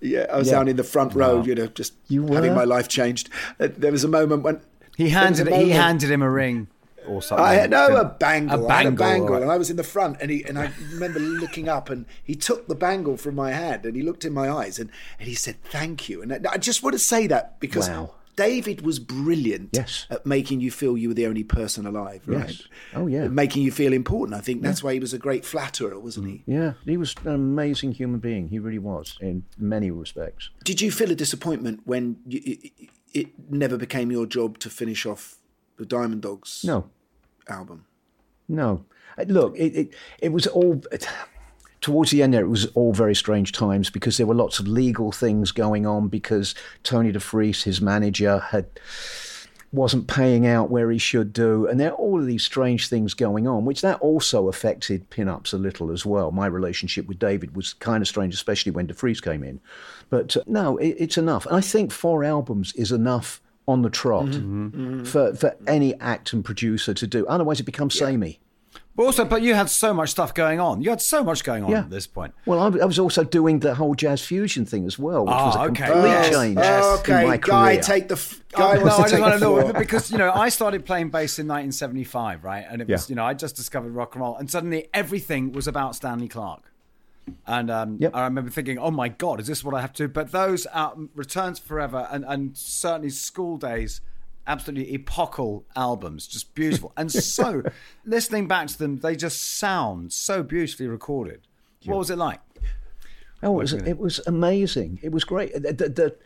[0.00, 0.54] Yeah, I was Yeah.
[0.54, 1.44] down in the front row, Wow.
[1.44, 3.28] you know, just You having my life changed.
[3.58, 4.60] Uh, There was a moment when
[4.96, 6.68] He handed he handed him a ring
[7.06, 7.44] or something.
[7.44, 8.66] I had, no, a bangle.
[8.66, 9.42] A I had a bangle, bangle, right.
[9.42, 12.34] and I was in the front, and he and I remember looking up, and he
[12.34, 15.34] took the bangle from my hand, and he looked in my eyes, and, and he
[15.34, 18.14] said, "Thank you." And I, I just want to say that because Wow.
[18.34, 20.06] David was brilliant Yes.
[20.08, 22.48] at making you feel you were the only person alive, right?
[22.48, 22.62] Yes.
[22.94, 23.28] Oh, yeah.
[23.28, 24.34] making you feel important.
[24.38, 26.42] I think that's why he was a great flatterer, wasn't he?
[26.46, 26.72] Yeah.
[26.86, 28.48] He was an amazing human being.
[28.48, 30.48] He really was in many respects.
[30.64, 32.72] Did you feel a disappointment when you, it,
[33.12, 35.36] it never became your job to finish off
[35.82, 36.84] the Diamond Dogs No.
[37.48, 37.84] album?
[38.48, 38.84] No,
[39.18, 40.82] Uh, look, it, it it was all
[41.80, 42.44] towards the end there.
[42.44, 46.08] It was all very strange times because there were lots of legal things going on
[46.08, 48.66] because Tony DeFries, his manager, had
[49.74, 53.14] wasn't paying out where he should do, and there are all of these strange things
[53.14, 56.30] going on, which that also affected pinups a little as well.
[56.30, 59.60] My relationship with David was kind of strange, especially when DeFries came in.
[60.10, 61.46] But uh, no, it, it's enough.
[61.46, 65.04] And I think four albums is enough on the trot Mm-hmm.
[65.04, 67.26] for for any act and producer to do.
[67.26, 68.40] Otherwise, it becomes samey.
[68.94, 70.82] But also, but you had so much stuff going on.
[70.82, 71.78] You had so much going on Yeah.
[71.80, 72.34] at this point.
[72.44, 75.56] Well, I, I was also doing the whole jazz fusion thing as well, which was
[75.56, 75.86] a Ah, okay.
[75.86, 77.08] complete Yes, change yes.
[77.08, 79.40] in my Okay, guy, take the f- Oh, guy no, I to just want to
[79.40, 82.66] know because you know I started playing bass in 1975, right?
[82.70, 83.12] And it was Yeah.
[83.12, 86.71] you know I just discovered rock and roll, and suddenly everything was about Stanley Clarke.
[87.46, 90.08] And um, I remember thinking, "Oh my God, is this what I have to?" do?
[90.08, 94.00] But those out, returns forever, and and certainly school days,
[94.46, 96.92] absolutely epochal albums, just beautiful.
[96.96, 97.62] And so,
[98.04, 101.42] listening back to them, they just sound so beautifully recorded.
[101.84, 102.40] What was it like?
[103.42, 105.00] Oh, it was, it was amazing.
[105.02, 105.52] It was great.
[105.52, 106.16] The, the,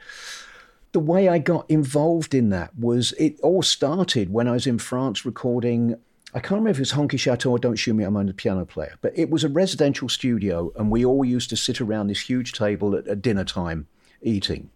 [0.92, 4.78] the way I got involved in that was it all started when I was in
[4.78, 5.96] France recording.
[6.36, 8.34] I can't remember if it was Honky Chateau or Don't Shoot Me, I'm on the
[8.34, 12.08] piano player, but it was a residential studio, and we all used to sit around
[12.08, 13.86] this huge table at, at dinner time
[14.20, 14.68] eating.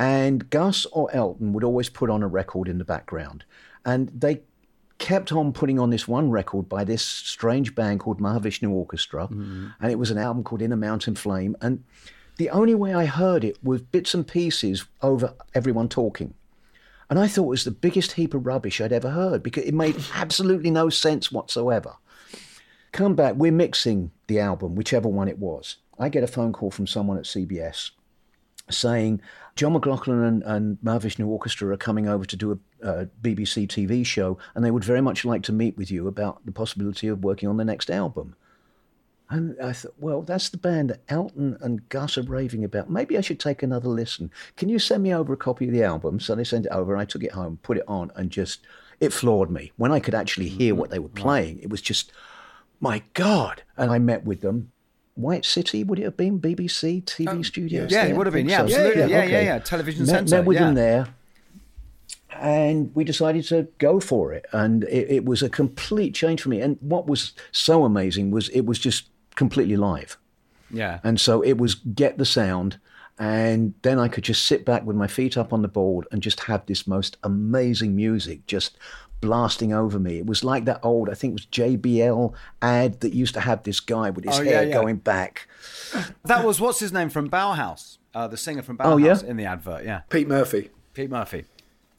[0.00, 3.44] And Gus or Elton would always put on a record in the background.
[3.84, 4.40] And they
[4.98, 9.28] kept on putting on this one record by this strange band called Mahavishnu Orchestra.
[9.28, 9.68] Mm-hmm.
[9.80, 11.54] And it was an album called Inner Mountain Flame.
[11.60, 11.84] And
[12.36, 16.34] the only way I heard it was bits and pieces over everyone talking.
[17.10, 19.74] And I thought it was the biggest heap of rubbish I'd ever heard because it
[19.74, 21.96] made absolutely no sense whatsoever.
[22.92, 25.76] Come back, we're mixing the album, whichever one it was.
[25.98, 27.90] I get a phone call from someone at CBS
[28.70, 29.20] saying
[29.56, 34.04] John McLaughlin and, and Mahavishnu Orchestra are coming over to do a, a BBC TV
[34.04, 37.24] show, and they would very much like to meet with you about the possibility of
[37.24, 38.34] working on the next album.
[39.30, 42.90] And I thought, well, that's the band that Elton and Gus are raving about.
[42.90, 44.30] Maybe I should take another listen.
[44.56, 46.20] Can you send me over a copy of the album?
[46.20, 46.96] So they sent it over.
[46.96, 48.60] I took it home, put it on, and just
[49.00, 49.72] it floored me.
[49.76, 50.80] When I could actually hear mm-hmm.
[50.80, 52.12] what they were playing, it was just,
[52.80, 53.62] my God.
[53.76, 54.70] And I met with them.
[55.14, 57.90] White City, would it have been BBC TV oh, studios?
[57.92, 58.48] yeah, it would have been.
[58.48, 58.64] Yeah, so.
[58.64, 59.00] absolutely.
[59.02, 59.44] Yeah, yeah, okay.
[59.44, 59.58] yeah.
[59.60, 61.06] Television met, Centre, Met with them there,
[62.32, 64.44] and we decided to go for it.
[64.50, 66.60] And it, it was a complete change for me.
[66.60, 69.04] And what was so amazing was it was just
[69.36, 70.16] completely live.
[70.70, 71.00] Yeah.
[71.04, 72.78] And so it was get the sound
[73.18, 76.20] And then I could just sit back with my feet up on the board and
[76.20, 78.76] just have this most amazing music just
[79.20, 80.18] blasting over me.
[80.18, 83.62] It was like that old, I think it was JBL ad that used to have
[83.62, 84.74] this guy with his Oh, hair yeah, yeah.
[84.74, 85.46] going back.
[86.24, 89.20] That was what's his name from Bauhaus, uh, the singer from Bauhaus Oh, yeah?
[89.24, 89.84] in the advert.
[89.84, 90.70] Yeah, Pete Murphy.
[90.92, 91.44] Pete Murphy.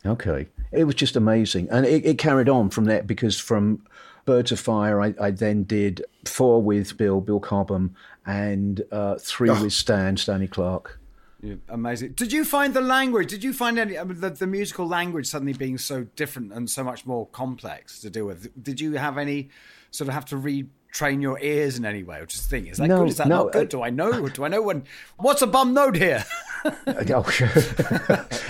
[0.05, 0.47] Okay.
[0.73, 1.69] It was just amazing.
[1.71, 3.81] And it, it carried on from there because from
[4.25, 7.95] Birds of Fire, I, I then did four with Bill, Bill Cobham,
[8.25, 9.63] and uh, three Oh.
[9.63, 10.99] with Stan, Stanley Clarke.
[11.41, 12.13] Yeah, amazing.
[12.13, 13.29] Did you find the language?
[13.29, 16.67] Did you find any I mean, the, the musical language suddenly being so different and
[16.67, 18.63] so much more complex to deal with?
[18.63, 19.49] Did you have any
[19.91, 22.87] sort of have to retrain your ears in any way, or just think is that
[22.87, 23.09] No, good?
[23.09, 23.67] Is that no, not good?
[23.67, 24.27] uh, Do I know?
[24.27, 24.85] Do I know when?
[25.17, 26.25] What's a bum note here?
[27.13, 27.47] Oh, sure.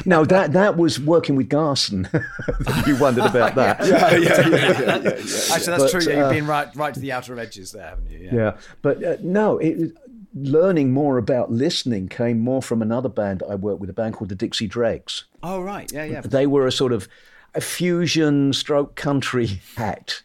[0.05, 2.07] no, that that was working with Garson.
[2.87, 3.81] you wondered about that.
[3.81, 6.01] Actually, that's But, true.
[6.01, 8.29] Yeah, you've uh, been right, right to the outer edges there, haven't you?
[8.31, 9.93] Yeah, but uh, no, it,
[10.35, 14.29] learning more about listening came more from another band I worked with, a band called
[14.29, 15.25] the Dixie Dregs.
[15.41, 15.91] Oh right.
[15.91, 16.03] Yeah.
[16.05, 16.21] Yeah.
[16.21, 17.07] They were a sort of
[17.53, 20.23] a fusion stroke country act.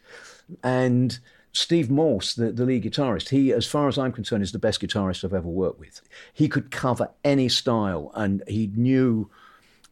[0.64, 1.18] And
[1.52, 4.80] Steve Morse, the, the lead guitarist, he, as far as I'm concerned, is the best
[4.80, 6.00] guitarist I've ever worked with.
[6.32, 9.28] He could cover any style and he knew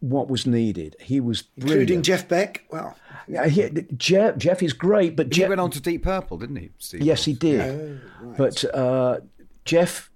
[0.01, 0.95] what was needed.
[1.01, 2.03] He was Including.
[2.03, 2.65] Jeff Beck.
[2.71, 2.97] Well,
[3.27, 6.57] Yeah, he- Jeff, Jeff is great, but He Jeff, went on to Deep Purple, didn't
[6.57, 6.71] he?
[6.79, 8.01] Steve Yes, he did.
[8.37, 9.19] But uh,
[9.65, 10.11] Jeff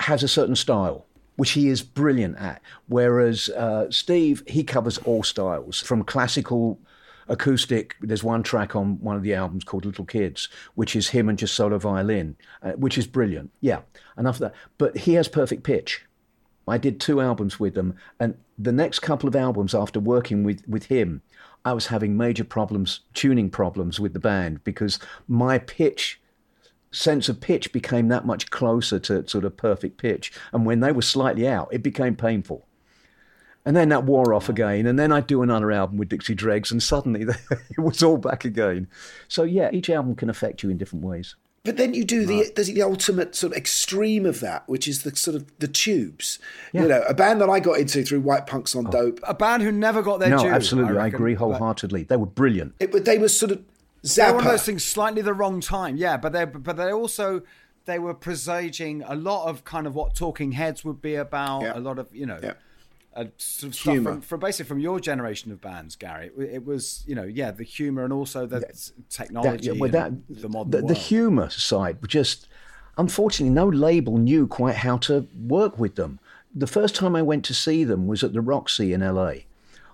[0.00, 2.62] has a certain style, which he is brilliant at.
[2.86, 6.78] Whereas uh, Steve, he covers all styles from classical
[7.28, 7.96] acoustic.
[8.00, 11.38] There's one track on one of the albums called Little Kids, which is him and
[11.38, 13.50] just solo violin, uh, which is brilliant.
[13.60, 13.80] Yeah,
[14.18, 14.54] enough of that.
[14.78, 16.04] But he has perfect pitch.
[16.66, 20.66] I did two albums with them, and the next couple of albums after working with,
[20.66, 21.20] with him,
[21.64, 26.20] I was having major problems, tuning problems with the band because my pitch,
[26.90, 30.32] sense of pitch became that much closer to sort of perfect pitch.
[30.52, 32.66] And when they were slightly out, it became painful.
[33.66, 34.86] And then that wore off again.
[34.86, 38.44] And then I'd do another album with Dixie Dregs, and suddenly it was all back
[38.44, 38.88] again.
[39.26, 41.34] So, yeah, each album can affect you in different ways.
[41.64, 45.02] But then you do the there's the ultimate sort of extreme of that, which is
[45.02, 46.38] the sort of the tubes.
[46.72, 46.82] Yeah.
[46.82, 48.90] You know, a band that I got into through White Punks on oh.
[48.90, 49.20] Dope.
[49.22, 50.48] A band who never got their no, due.
[50.48, 50.98] absolutely.
[50.98, 52.02] I, reckon, agree but- wholeheartedly.
[52.04, 52.74] They were brilliant.
[52.80, 53.64] It, but they were sort of
[54.02, 56.18] They were one of those things slightly the wrong time, yeah.
[56.18, 57.40] But they but they also
[57.86, 61.62] they were presaging a lot of kind of what Talking Heads would be about.
[61.62, 61.78] Yeah.
[61.78, 62.40] A lot of you know.
[62.42, 62.54] Yeah.
[63.16, 66.30] Uh, sort of stuff from, from basically from your generation of bands, Gary.
[66.36, 69.80] It, it was, you know, yeah, the humor and also the s- technology, That- yeah,
[69.80, 72.48] well, that- the modern the, the humour side, just
[72.98, 76.18] unfortunately, no label knew quite how to work with them.
[76.54, 79.32] The first time I went to see them was at the Roxy in LA,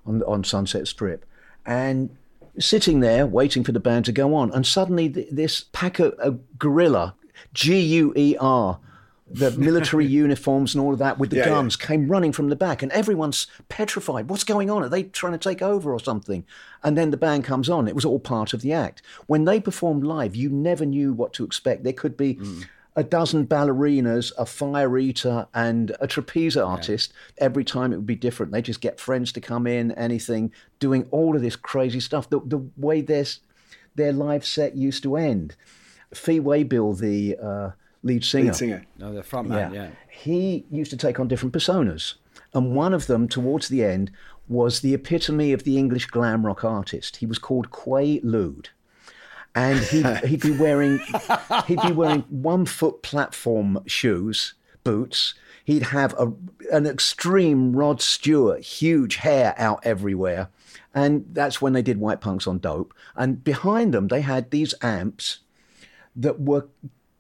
[0.07, 1.25] on on Sunset Strip,
[1.67, 2.11] and
[2.59, 6.13] sitting there waiting for the band to go on, and suddenly th- this pack of,
[6.15, 7.15] of gorilla,
[7.55, 8.79] G U E R.
[9.33, 11.49] The military uniforms and all of that with the Yeah, yeah.
[11.51, 14.29] guns came running from the back, and everyone's petrified.
[14.29, 14.83] What's going on?
[14.83, 16.45] Are they trying to take over or something?
[16.83, 17.87] And then the band comes on.
[17.89, 19.03] It was all part of the act.
[19.27, 21.85] When they performed live, you never knew what to expect.
[21.85, 22.39] There could be
[22.97, 27.13] a dozen ballerinas, a fire eater, and a trapeze artist.
[27.39, 28.51] Every time it would be different.
[28.51, 32.29] They just get friends to come in, anything, doing all of this crazy stuff.
[32.29, 33.25] The, the way their,
[33.95, 35.55] their live set used to end.
[36.13, 37.71] Fee Waybill, the uh,
[38.03, 38.87] lead singer, Lead singer.
[38.99, 39.91] no, the front man, yeah.
[40.09, 42.15] he used to take on different personas.
[42.53, 44.11] And one of them, towards the end,
[44.49, 47.17] was the epitome of the English glam rock artist.
[47.17, 48.71] He was called Quay Lude.
[49.55, 51.01] And he'd, he'd be wearing
[51.67, 55.35] he'd be wearing one foot platform shoes, boots.
[55.65, 56.33] He'd have a,
[56.73, 60.49] an extreme Rod Stewart, huge hair out everywhere.
[60.93, 62.93] And that's when they did White Punks on Dope.
[63.15, 65.41] And behind them, they had these amps
[66.17, 66.67] that were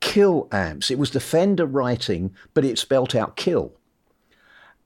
[0.00, 0.90] kill amps.
[0.90, 3.72] It was the Fender writing, but it spelt out kill.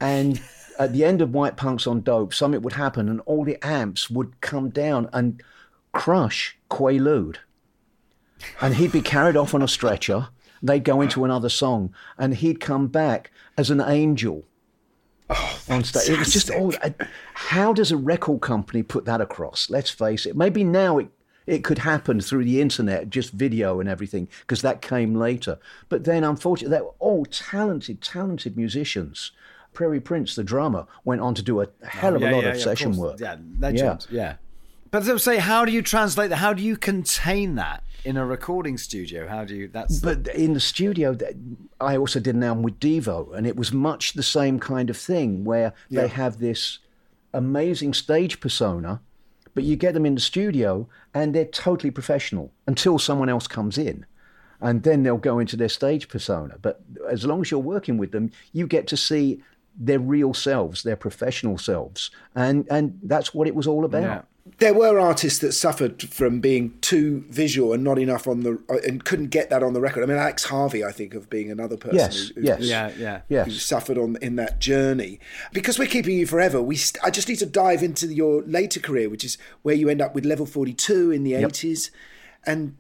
[0.01, 0.41] And
[0.79, 4.11] at the end of White Punks on Dope, something would happen and all the amps
[4.11, 5.43] would come down and
[5.93, 7.39] crush Quay Lude.
[8.61, 10.29] And he'd be carried off on a stretcher.
[10.63, 14.45] They'd go into another song and he'd come back as an angel
[15.69, 16.09] on stage.
[16.11, 16.75] It was just all.
[16.83, 16.91] uh,
[17.35, 19.71] How does a record company put that across?
[19.71, 20.37] Let's face it.
[20.37, 21.09] Maybe now it
[21.47, 25.59] it could happen through the internet, just video and everything, because that came later.
[25.89, 29.33] But then, unfortunately, they were all talented, talented musicians.
[29.73, 32.43] Prairie Prince, the drummer, went on to do a oh, hell of Yeah, a lot
[32.45, 33.21] yeah, of yeah, session course.
[33.21, 33.21] work.
[33.21, 34.07] Yeah, legend.
[34.11, 34.17] Yeah.
[34.23, 34.35] Yeah.
[34.91, 36.37] But as I say, how do you translate that?
[36.37, 39.27] How do you contain that in a recording studio?
[39.27, 39.67] How do you?
[39.69, 41.17] That's But in the studio,
[41.81, 44.97] I also did an album with Devo, and it was much the same kind of
[44.97, 46.03] thing where Yeah.
[46.03, 46.79] they have this
[47.33, 49.01] amazing stage persona,
[49.55, 53.79] but you get them in the studio and they're totally professional until someone else comes
[53.79, 54.05] in.
[54.61, 56.57] And then they'll go into their stage persona.
[56.61, 56.81] But
[57.11, 59.43] as long as you're working with them, you get to see
[59.77, 64.27] their real selves, their professional selves, and and that's what it was all about.
[64.47, 64.53] Yeah.
[64.59, 68.77] There were artists that suffered from being too visual and not enough on the uh,
[68.87, 70.03] and couldn't get that on the record.
[70.03, 72.59] I mean, Alex Harvey, I think, of being another person Yes, who, yes.
[72.59, 73.21] who, Yeah, yeah.
[73.29, 73.47] Yes.
[73.47, 75.19] who suffered on in that journey.
[75.53, 78.81] Because we're keeping you forever, we st- I just need to dive into your later
[78.81, 81.45] career, which is where you end up with Level Forty Two in the Yep.
[81.45, 81.91] eighties,
[82.47, 82.77] and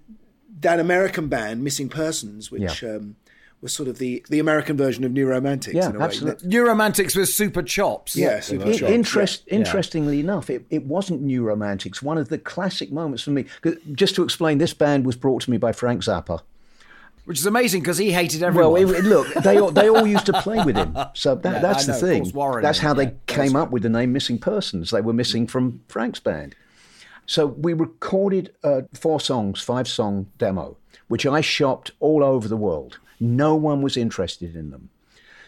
[0.60, 2.96] that American band, Missing Persons, which Yeah.
[2.96, 3.16] um,
[3.64, 5.74] was sort of the the American version of New Romantics.
[5.74, 6.04] Yeah, in a way.
[6.04, 6.48] absolutely.
[6.48, 8.14] Neuromantics with super chops.
[8.14, 9.54] Yeah, super In- chops, interest, yeah.
[9.56, 12.00] Interestingly enough, it, it wasn't New Romantics.
[12.00, 13.46] One of the classic moments for me,
[13.92, 16.40] just to explain, this band was brought to me by Frank Zappa.
[17.24, 18.72] Which is amazing because he hated everyone.
[18.74, 21.58] Well, it, look, they all, they all used to play with him, so that, Yeah,
[21.60, 22.30] that's I the thing.
[22.34, 24.90] Warren that's how they yeah, came up with the name Missing Persons.
[24.90, 26.54] They were missing from Frank's band.
[27.24, 30.76] So we recorded a four songs, five song demo,
[31.08, 32.98] which I shopped all over the world.
[33.24, 34.90] No one was interested in them.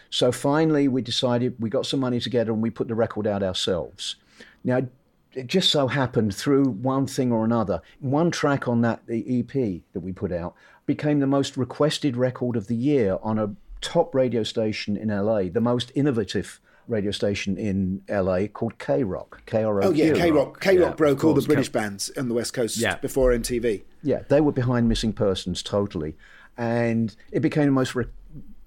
[0.09, 3.43] So finally, we decided we got some money together and we put the record out
[3.43, 4.15] ourselves.
[4.63, 4.87] Now,
[5.33, 9.81] it just so happened through one thing or another, one track on that the EP
[9.93, 10.55] that we put out
[10.85, 15.43] became the most requested record of the year on a top radio station in LA,
[15.43, 19.41] the most innovative radio station in LA called K Rock.
[19.45, 19.87] K R O.
[19.87, 20.61] Oh yeah, K Rock.
[20.61, 22.95] K Rock Yeah, broke all the British K- bands on the West Coast Yeah.
[22.95, 23.83] before MTV.
[24.01, 26.15] Yeah, they were behind Missing Persons totally.
[26.57, 28.05] And it became the most re-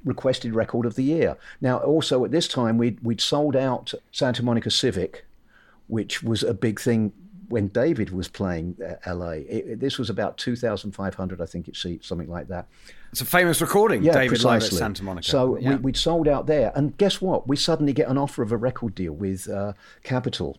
[0.05, 1.37] requested record of the year.
[1.61, 5.27] Now, also at this time, we'd, we'd sold out Santa Monica Civic,
[5.89, 7.13] which was a big thing
[7.49, 9.31] when David was playing uh, LA.
[9.31, 12.69] It, this was about 2,500, I think it seats, something like that.
[13.11, 14.77] It's a famous recording, Yeah, David Live precisely.
[14.77, 15.29] at Santa Monica.
[15.29, 15.71] So yeah.
[15.71, 16.71] we, we'd sold out there.
[16.77, 17.49] And guess what?
[17.49, 19.73] We suddenly get an offer of a record deal with uh,
[20.05, 20.59] Capitol.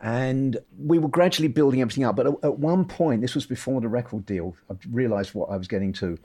[0.00, 2.14] And we were gradually building everything up.
[2.14, 5.56] But at, at one point, this was before the record deal, I realized what I
[5.56, 6.16] was getting to.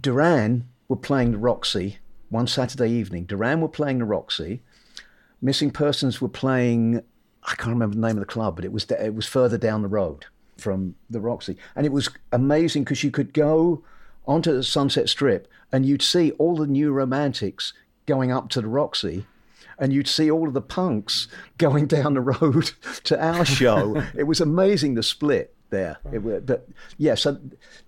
[0.00, 1.98] Duran were playing the Roxy
[2.30, 3.24] one Saturday evening.
[3.24, 4.62] Duran were playing the Roxy.
[5.40, 7.02] Missing Persons were playing,
[7.44, 9.82] I can't remember the name of the club, but it was, it was further down
[9.82, 10.26] the road
[10.56, 11.56] from the Roxy.
[11.76, 13.82] And it was amazing because you could go
[14.26, 17.72] onto the Sunset Strip and you'd see all the new romantics
[18.06, 19.26] going up to the Roxy
[19.78, 21.28] and you'd see all of the punks
[21.58, 22.72] going down the road
[23.04, 24.02] to our show.
[24.16, 25.98] it was amazing the split there.
[26.12, 27.38] It were, but yeah, so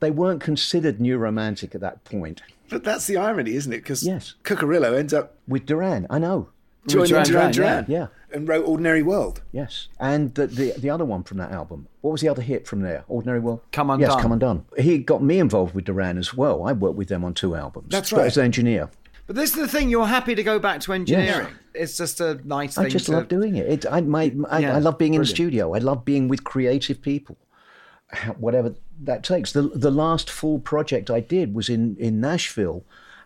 [0.01, 2.43] they weren't considered new romantic at that point.
[2.69, 3.79] But that's the irony, isn't it?
[3.79, 4.35] Because Yes.
[4.45, 6.49] Cucurullo ends up With Duran, I know.
[6.87, 8.07] joining Duran Duran Duran, Duran, yeah.
[8.33, 9.43] and wrote Ordinary World.
[9.53, 11.89] Yes, and the, the the other one from that album.
[12.01, 13.05] What was the other hit from there?
[13.09, 13.61] Ordinary World.
[13.73, 14.11] Come Undone.
[14.11, 14.65] Yes, Come Undone.
[14.79, 16.65] He got me involved with Duran as well.
[16.65, 17.89] I worked with them on two albums.
[17.91, 18.27] That's but right.
[18.27, 18.89] as an engineer.
[19.27, 21.55] But this is the thing, you're happy to go back to engineering.
[21.73, 23.13] It's just a nice thing I just to...
[23.13, 23.85] love doing it.
[23.85, 25.73] it I, my, I, Yeah, I love being in the studio.
[25.73, 27.50] I love being with creative people, how-
[28.39, 29.53] whatever that takes.
[29.53, 32.85] The, the last full project I did was in, in Nashville,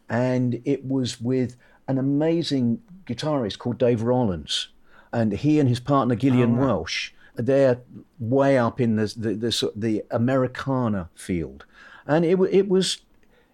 [0.09, 1.57] and it was with
[1.89, 4.69] an amazing guitarist called Dave Rawlings.
[5.13, 7.81] And he and his partner, Gillian Welch, they're
[8.19, 11.65] way up in the, the, the, the Americana field.
[12.07, 12.99] And it, it was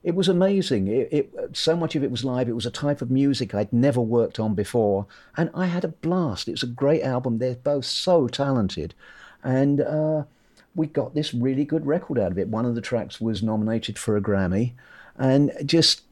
[0.02, 0.88] it was amazing.
[0.88, 2.48] It, it, so much of it was live.
[2.48, 5.06] It was a type of music I'd never worked on before,
[5.36, 6.48] and I had a blast.
[6.48, 7.38] It's a great album.
[7.38, 8.94] They're both so talented,
[9.42, 10.24] and uh,
[10.74, 12.48] we got this really good record out of it.
[12.48, 14.72] One of the tracks was nominated for a Grammy,
[15.16, 16.02] and just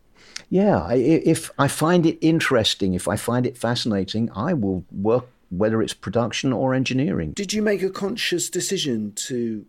[0.51, 5.83] yeah, if I find it interesting, if I find it fascinating, I will work whether
[5.83, 7.33] it's production or engineering.
[7.33, 9.67] Did you make a conscious decision to?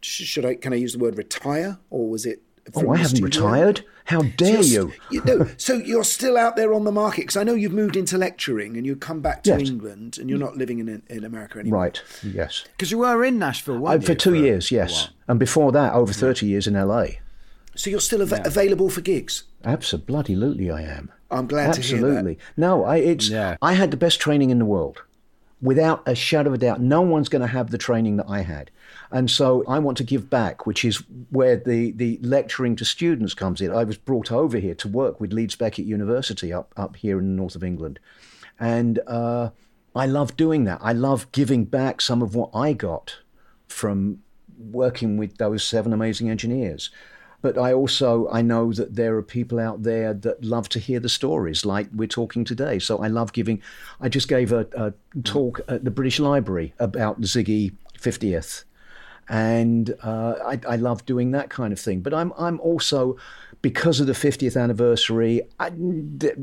[0.00, 0.54] Should I?
[0.54, 2.42] Can I use the word retire, or was it?
[2.74, 3.84] Oh, I haven't retired.
[4.04, 4.92] How dare So you?
[5.10, 7.94] you're, know, so you're still out there on the market because I know you've moved
[7.96, 9.68] into lecturing and you've come back to Yes.
[9.68, 11.80] England and you're not living in in America anymore.
[11.82, 12.02] Right.
[12.22, 12.64] Yes.
[12.72, 14.18] Because you were in Nashville, I, for you?
[14.18, 17.06] two a- years, yes, and before that, over thirty years in LA.
[17.76, 19.44] So you're still av- available for gigs.
[19.64, 21.10] Absolutely, I am.
[21.30, 22.06] I'm glad to hear that.
[22.06, 22.38] Absolutely.
[22.56, 23.56] No, I it's Yeah.
[23.60, 25.02] I had the best training in the world.
[25.60, 28.40] Without a shadow of a doubt, no one's going to have the training that I
[28.42, 28.70] had.
[29.10, 33.34] And so I want to give back, which is where the, the lecturing to students
[33.34, 33.72] comes in.
[33.72, 37.24] I was brought over here to work with Leeds Beckett University up, up here in
[37.24, 38.00] the north of England.
[38.60, 39.50] And uh,
[39.94, 40.80] I love doing that.
[40.82, 43.18] I love giving back some of what I got
[43.66, 44.22] from
[44.58, 46.90] working with those seven amazing engineers.
[47.40, 50.98] But I also I know that there are people out there that love to hear
[50.98, 52.80] the stories, like we're talking today.
[52.80, 53.62] So I love giving.
[54.00, 58.64] I just gave a, a talk at the British Library about Ziggy 50th,
[59.28, 62.00] and uh, I, I love doing that kind of thing.
[62.00, 63.16] But I'm I'm also
[63.60, 65.42] because of the 50th anniversary.
[65.58, 66.36] I, th-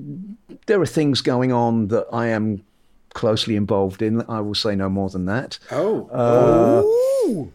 [0.65, 2.63] there are things going on that I am
[3.13, 4.21] closely involved in.
[4.29, 5.57] I will say no more than that.
[5.71, 6.83] Oh, Uh,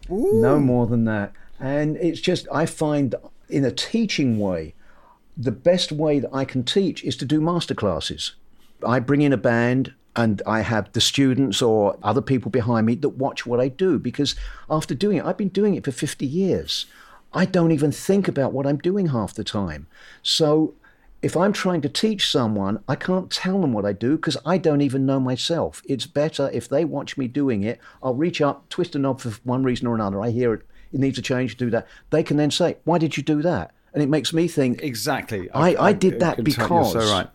[0.09, 1.31] no more than that.
[1.59, 3.13] And it's just, I find
[3.49, 4.73] in a teaching way,
[5.37, 8.31] the best way that I can teach is to do masterclasses.
[8.85, 12.95] I bring in a band and I have the students or other people behind me
[12.95, 14.35] that watch what I do because
[14.69, 16.85] after doing it, I've been doing it for 50 years.
[17.33, 19.87] I don't even think about what I'm doing half the time.
[20.21, 20.73] So
[21.21, 24.57] if I'm trying to teach someone, I can't tell them what I do because I
[24.57, 25.81] don't even know myself.
[25.85, 27.79] It's better if they watch me doing it.
[28.01, 30.21] I'll reach up, twist a knob for one reason or another.
[30.21, 30.61] I hear it,
[30.91, 31.87] it needs a change, to do that.
[32.09, 33.71] They can then say, Why did you do that?
[33.93, 35.49] And it makes me think, Exactly.
[35.51, 37.27] I, I, did that because so right.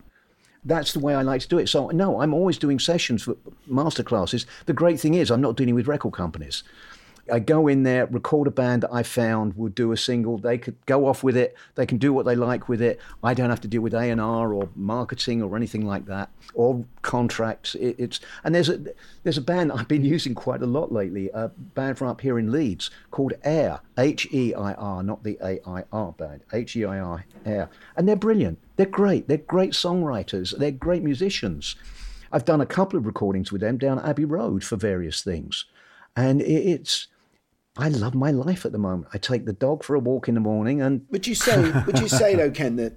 [0.66, 1.68] That's the way I like to do it.
[1.68, 3.36] So no, I'm always doing sessions for
[3.66, 4.46] master classes.
[4.66, 6.62] The great thing is I'm not dealing with record companies.
[7.32, 10.38] I go in there, record a band that I found would do a single.
[10.38, 11.56] They could go off with it.
[11.74, 13.00] They can do what they like with it.
[13.22, 16.30] I don't have to deal with A and R or marketing or anything like that
[16.54, 17.74] or contracts.
[17.74, 18.80] It, it's and there's a
[19.24, 21.30] there's a band I've been using quite a lot lately.
[21.34, 25.38] A band from up here in Leeds called Air, H E I R, not the
[25.42, 28.58] A I R band, H E I R, Air, and they're brilliant.
[28.76, 29.28] They're great.
[29.28, 30.56] They're great songwriters.
[30.56, 31.76] They're great musicians.
[32.32, 35.64] I've done a couple of recordings with them down Abbey Road for various things,
[36.14, 37.08] and it's.
[37.78, 39.10] I love my life at the moment.
[39.12, 41.72] I take the dog for a walk in the morning, and Would you say?
[41.86, 42.94] Would you say though, Ken, that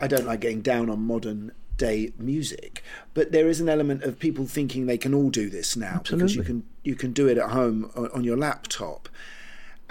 [0.00, 2.82] I don't like getting down on modern day music,
[3.14, 6.34] but there is an element of people thinking they can all do this now because
[6.34, 9.08] you can you can do it at home on your laptop,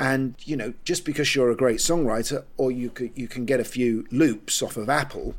[0.03, 3.61] and you know just because you're a great songwriter or you could you can get
[3.61, 5.33] a few loops off of Apple,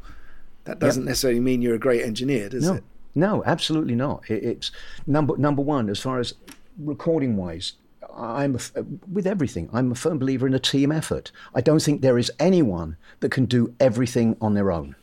[0.64, 2.84] that doesn't necessarily mean you're a great engineer, does no, it?
[3.14, 4.22] no, absolutely not.
[4.30, 4.70] It, it's
[5.06, 6.32] number number one as far as
[6.78, 7.74] recording wise.
[8.16, 8.82] I'm a
[9.12, 9.68] with everything.
[9.70, 11.30] I'm a firm believer in a team effort.
[11.54, 14.96] I don't think there is anyone that can do everything on their own.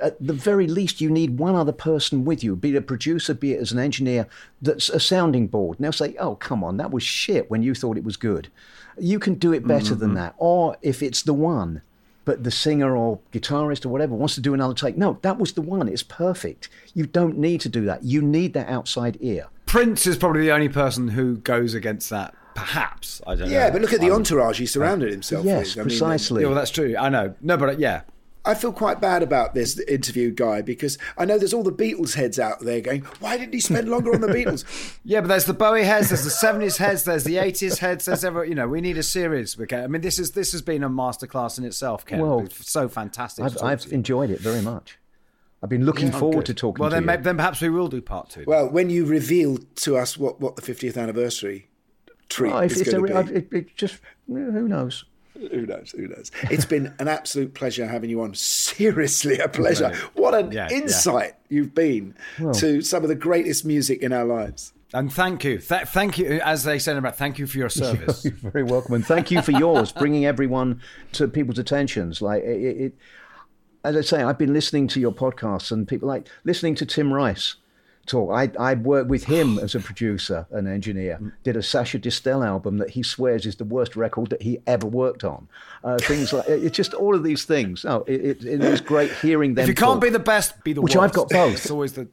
[0.00, 3.34] At the very least, you need one other person with you, be it a producer,
[3.34, 4.26] be it as an engineer,
[4.62, 5.78] that's a sounding board.
[5.78, 8.48] And they'll say, "Oh, come on, that was shit when you thought it was good."
[8.98, 10.34] You can do it better than that.
[10.38, 11.82] Or if it's the one,
[12.24, 15.52] but the singer or guitarist or whatever wants to do another take, no, that was
[15.52, 15.88] the one.
[15.88, 16.68] It's perfect.
[16.94, 18.02] You don't need to do that.
[18.04, 19.46] You need that outside ear.
[19.66, 22.34] Prince is probably the only person who goes against that.
[22.54, 23.54] Perhaps I don't know.
[23.54, 25.76] Yeah, but look at the entourage he surrounded himself Yes, with.
[25.76, 26.42] I mean, precisely.
[26.42, 26.96] Yeah, well, that's true.
[26.98, 27.34] I know.
[27.40, 28.00] No, but uh, yeah,
[28.44, 32.14] I feel quite bad about this interview guy because I know there's all the Beatles
[32.14, 34.64] heads out there going, why didn't he spend longer on the Beatles?
[35.04, 38.24] Yeah, but there's the Bowie heads, there's the seventies heads, there's the eighties heads, there's
[38.24, 39.58] ever you know, we need a series.
[39.60, 42.20] Okay, I mean this is this has been a masterclass in itself, Ken.
[42.20, 43.44] Well, It's so fantastic.
[43.44, 44.98] I've, I've enjoyed it very much.
[45.62, 46.46] I've been looking Oh, forward good.
[46.46, 47.06] to talking Well, to then, you.
[47.08, 48.44] maybe, then perhaps we will do part two.
[48.46, 51.68] well, when you reveal to us what, what the 50th anniversary
[52.28, 53.38] treat Oh, if, is if going there, to be.
[53.38, 53.98] it, it just
[54.28, 55.04] who knows.
[55.52, 55.92] Who knows?
[55.96, 56.30] Who knows?
[56.50, 58.34] It's been an absolute pleasure having you on.
[58.34, 59.94] Seriously, a pleasure.
[60.14, 60.76] What an Yeah, yeah.
[60.78, 62.54] insight you've been Well.
[62.54, 64.72] to some of the greatest music in our lives.
[64.94, 68.24] and thank you, Th- thank you, as they said about thank you for your service.
[68.24, 70.80] You're very welcome, and thank you for yours, bringing everyone
[71.12, 72.20] to people's attentions.
[72.22, 72.94] Like it, it-
[73.84, 77.12] as I say, I've been listening to your podcasts, and people like listening to Tim
[77.12, 77.54] Rice
[78.08, 78.32] talk.
[78.32, 81.18] I I worked with him as a producer and engineer.
[81.20, 81.32] Mm.
[81.44, 84.86] Did a Sasha Distel album that he swears is the worst record that he ever
[84.86, 85.48] worked on.
[85.84, 87.84] Uh, things like it's just all of these things.
[87.84, 89.62] Oh, it, it, it is great hearing them.
[89.62, 90.94] if you can't be the best, be the worst.
[90.94, 91.10] Which worst.
[91.10, 91.54] I've got both.
[91.54, 92.08] It's always the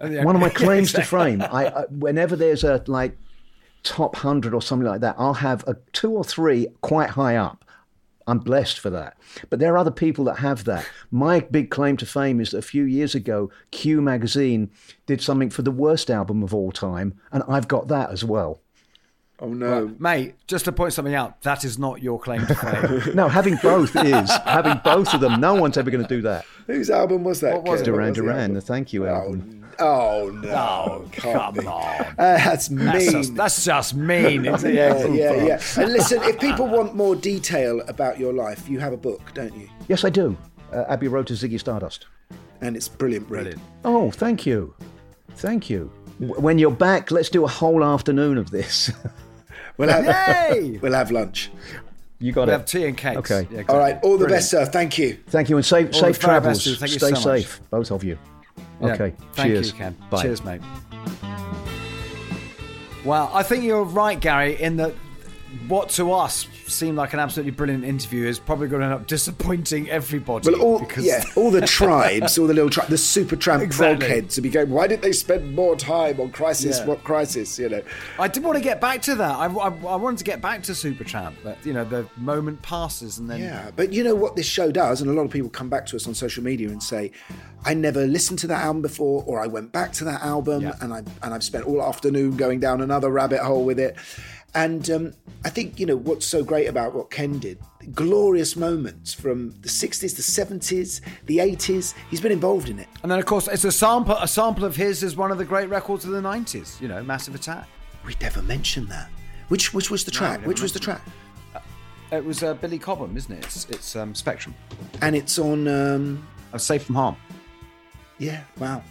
[0.00, 1.42] uh, one of my claims to fame.
[1.42, 3.16] I, I whenever there's a like
[3.82, 7.59] top hundred or something like that, I'll have a two or three quite high up.
[8.30, 9.16] I'm blessed for that.
[9.48, 10.86] But there are other people that have that.
[11.10, 14.70] My big claim to fame is that a few years ago, Q magazine
[15.06, 18.60] did something for the worst album of all time, and I've got that as well.
[19.40, 20.34] Oh no, mate.
[20.46, 23.14] Just to point something out, that is not your claim to fame.
[23.14, 25.40] No, having both is having both of them.
[25.40, 26.44] No one's ever going to do that.
[26.66, 27.54] Whose album was that?
[27.54, 27.88] What was Ken?
[27.88, 27.92] it?
[27.92, 29.59] Duran the Duran, the Thank You oh, album.
[29.59, 31.04] Oh no!
[31.12, 31.66] can't come be.
[31.66, 32.00] on.
[32.02, 32.86] Uh, that's mean.
[32.86, 34.74] That's just, that's just mean, isn't it?
[34.74, 35.60] yeah, yeah, yeah.
[35.82, 39.54] And listen, if people want more detail about your life, you have a book, don't
[39.56, 39.68] you?
[39.88, 40.36] Yes, I do.
[40.72, 42.06] Uh, Abbey Road to Ziggy Stardust.
[42.60, 43.60] And it's brilliant, brilliant.
[43.84, 44.74] Oh, thank you.
[45.36, 45.90] Thank you.
[46.18, 48.90] When you're back, let's do a whole afternoon of this.
[49.76, 50.04] We'll have,
[50.52, 50.78] Yay!
[50.82, 51.50] we'll have lunch.
[52.18, 52.56] you got We it.
[52.58, 53.16] have tea and cakes.
[53.30, 53.48] Okay.
[53.50, 54.30] Yeah, All right, all the Brilliant.
[54.32, 54.66] best, sir.
[54.66, 55.18] Thank you.
[55.28, 56.64] Thank you, and safe, All safe the very best travels.
[56.64, 56.76] to you.
[56.76, 57.22] You Stay so much.
[57.22, 58.18] safe, both of you.
[58.80, 58.94] Yeah.
[58.94, 59.14] Okay.
[59.34, 59.68] Thank Cheers.
[59.68, 59.96] you, Ken.
[60.10, 60.22] Bye.
[60.22, 60.60] Cheers, mate.
[63.04, 64.94] Well, I think you're right, Gary, in that
[65.66, 69.06] what to us seemed like an absolutely brilliant interview is probably going to end up
[69.06, 70.50] disappointing everybody.
[70.50, 74.06] Well, all because yeah, all the tribes, all the little tri- the Supertramp Exactly.
[74.08, 74.70] frogheads to be going.
[74.70, 76.78] Why didn't they spend more time on Crisis?
[76.78, 76.86] Yeah.
[76.86, 77.58] What Crisis?
[77.58, 77.82] You know.
[78.18, 79.30] I did want to get back to that.
[79.36, 83.18] I, I, I wanted to get back to Supertramp, but you know the moment passes
[83.18, 85.50] and then Yeah, but you know what this show does, and a lot of people
[85.50, 87.10] come back to us on social media and say,
[87.64, 90.74] "I never listened to that album before, or I went back to that album, Yeah.
[90.80, 93.96] and I and I've spent all afternoon going down another rabbit hole with it."
[94.54, 95.12] And um,
[95.44, 97.58] I think, you know, what's so great about what Ken did,
[97.94, 101.94] glorious moments from the 60s, the 70s, the 80s.
[102.10, 102.88] He's been involved in it.
[103.02, 104.16] And then, of course, it's a sample.
[104.16, 106.80] A sample of his is one of the great records of the '90s.
[106.80, 107.68] You know, Massive Attack.
[108.04, 109.08] We never mentioned that.
[109.48, 110.42] Which which was the track?
[110.42, 111.02] No, which was the track?
[112.12, 113.44] It was uh, Billy Cobham, isn't it?
[113.44, 114.54] It's, it's um, Spectrum.
[115.00, 115.68] And it's on.
[115.68, 117.16] Um, uh, Safe from Harm.
[118.18, 118.42] Yeah.
[118.58, 118.82] Wow.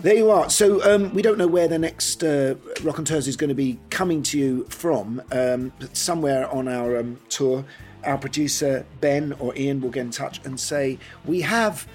[0.00, 0.48] There you are.
[0.48, 4.22] So um, we don't know where the next uh, Rockonteurs is going to be coming
[4.24, 5.20] to you from.
[5.32, 7.64] Um, but somewhere on our um, tour,
[8.04, 11.86] our producer Ben or Ian will get in touch and say we have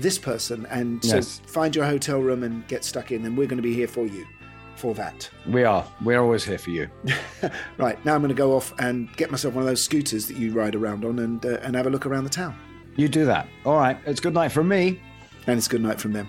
[0.00, 1.40] this person, and so Yes.
[1.46, 4.06] find your hotel room and get stuck in, and we're going to be here for
[4.06, 4.26] you
[4.76, 5.28] for that.
[5.46, 5.86] We are.
[6.02, 6.88] We're always here for you.
[7.76, 10.38] Right now, I'm going to go off and get myself one of those scooters that
[10.38, 12.56] you ride around on, and uh, and have a look around the town.
[12.96, 13.46] You do that.
[13.66, 13.98] All right.
[14.06, 15.00] It's good night from me.
[15.46, 16.28] And it's good night from them.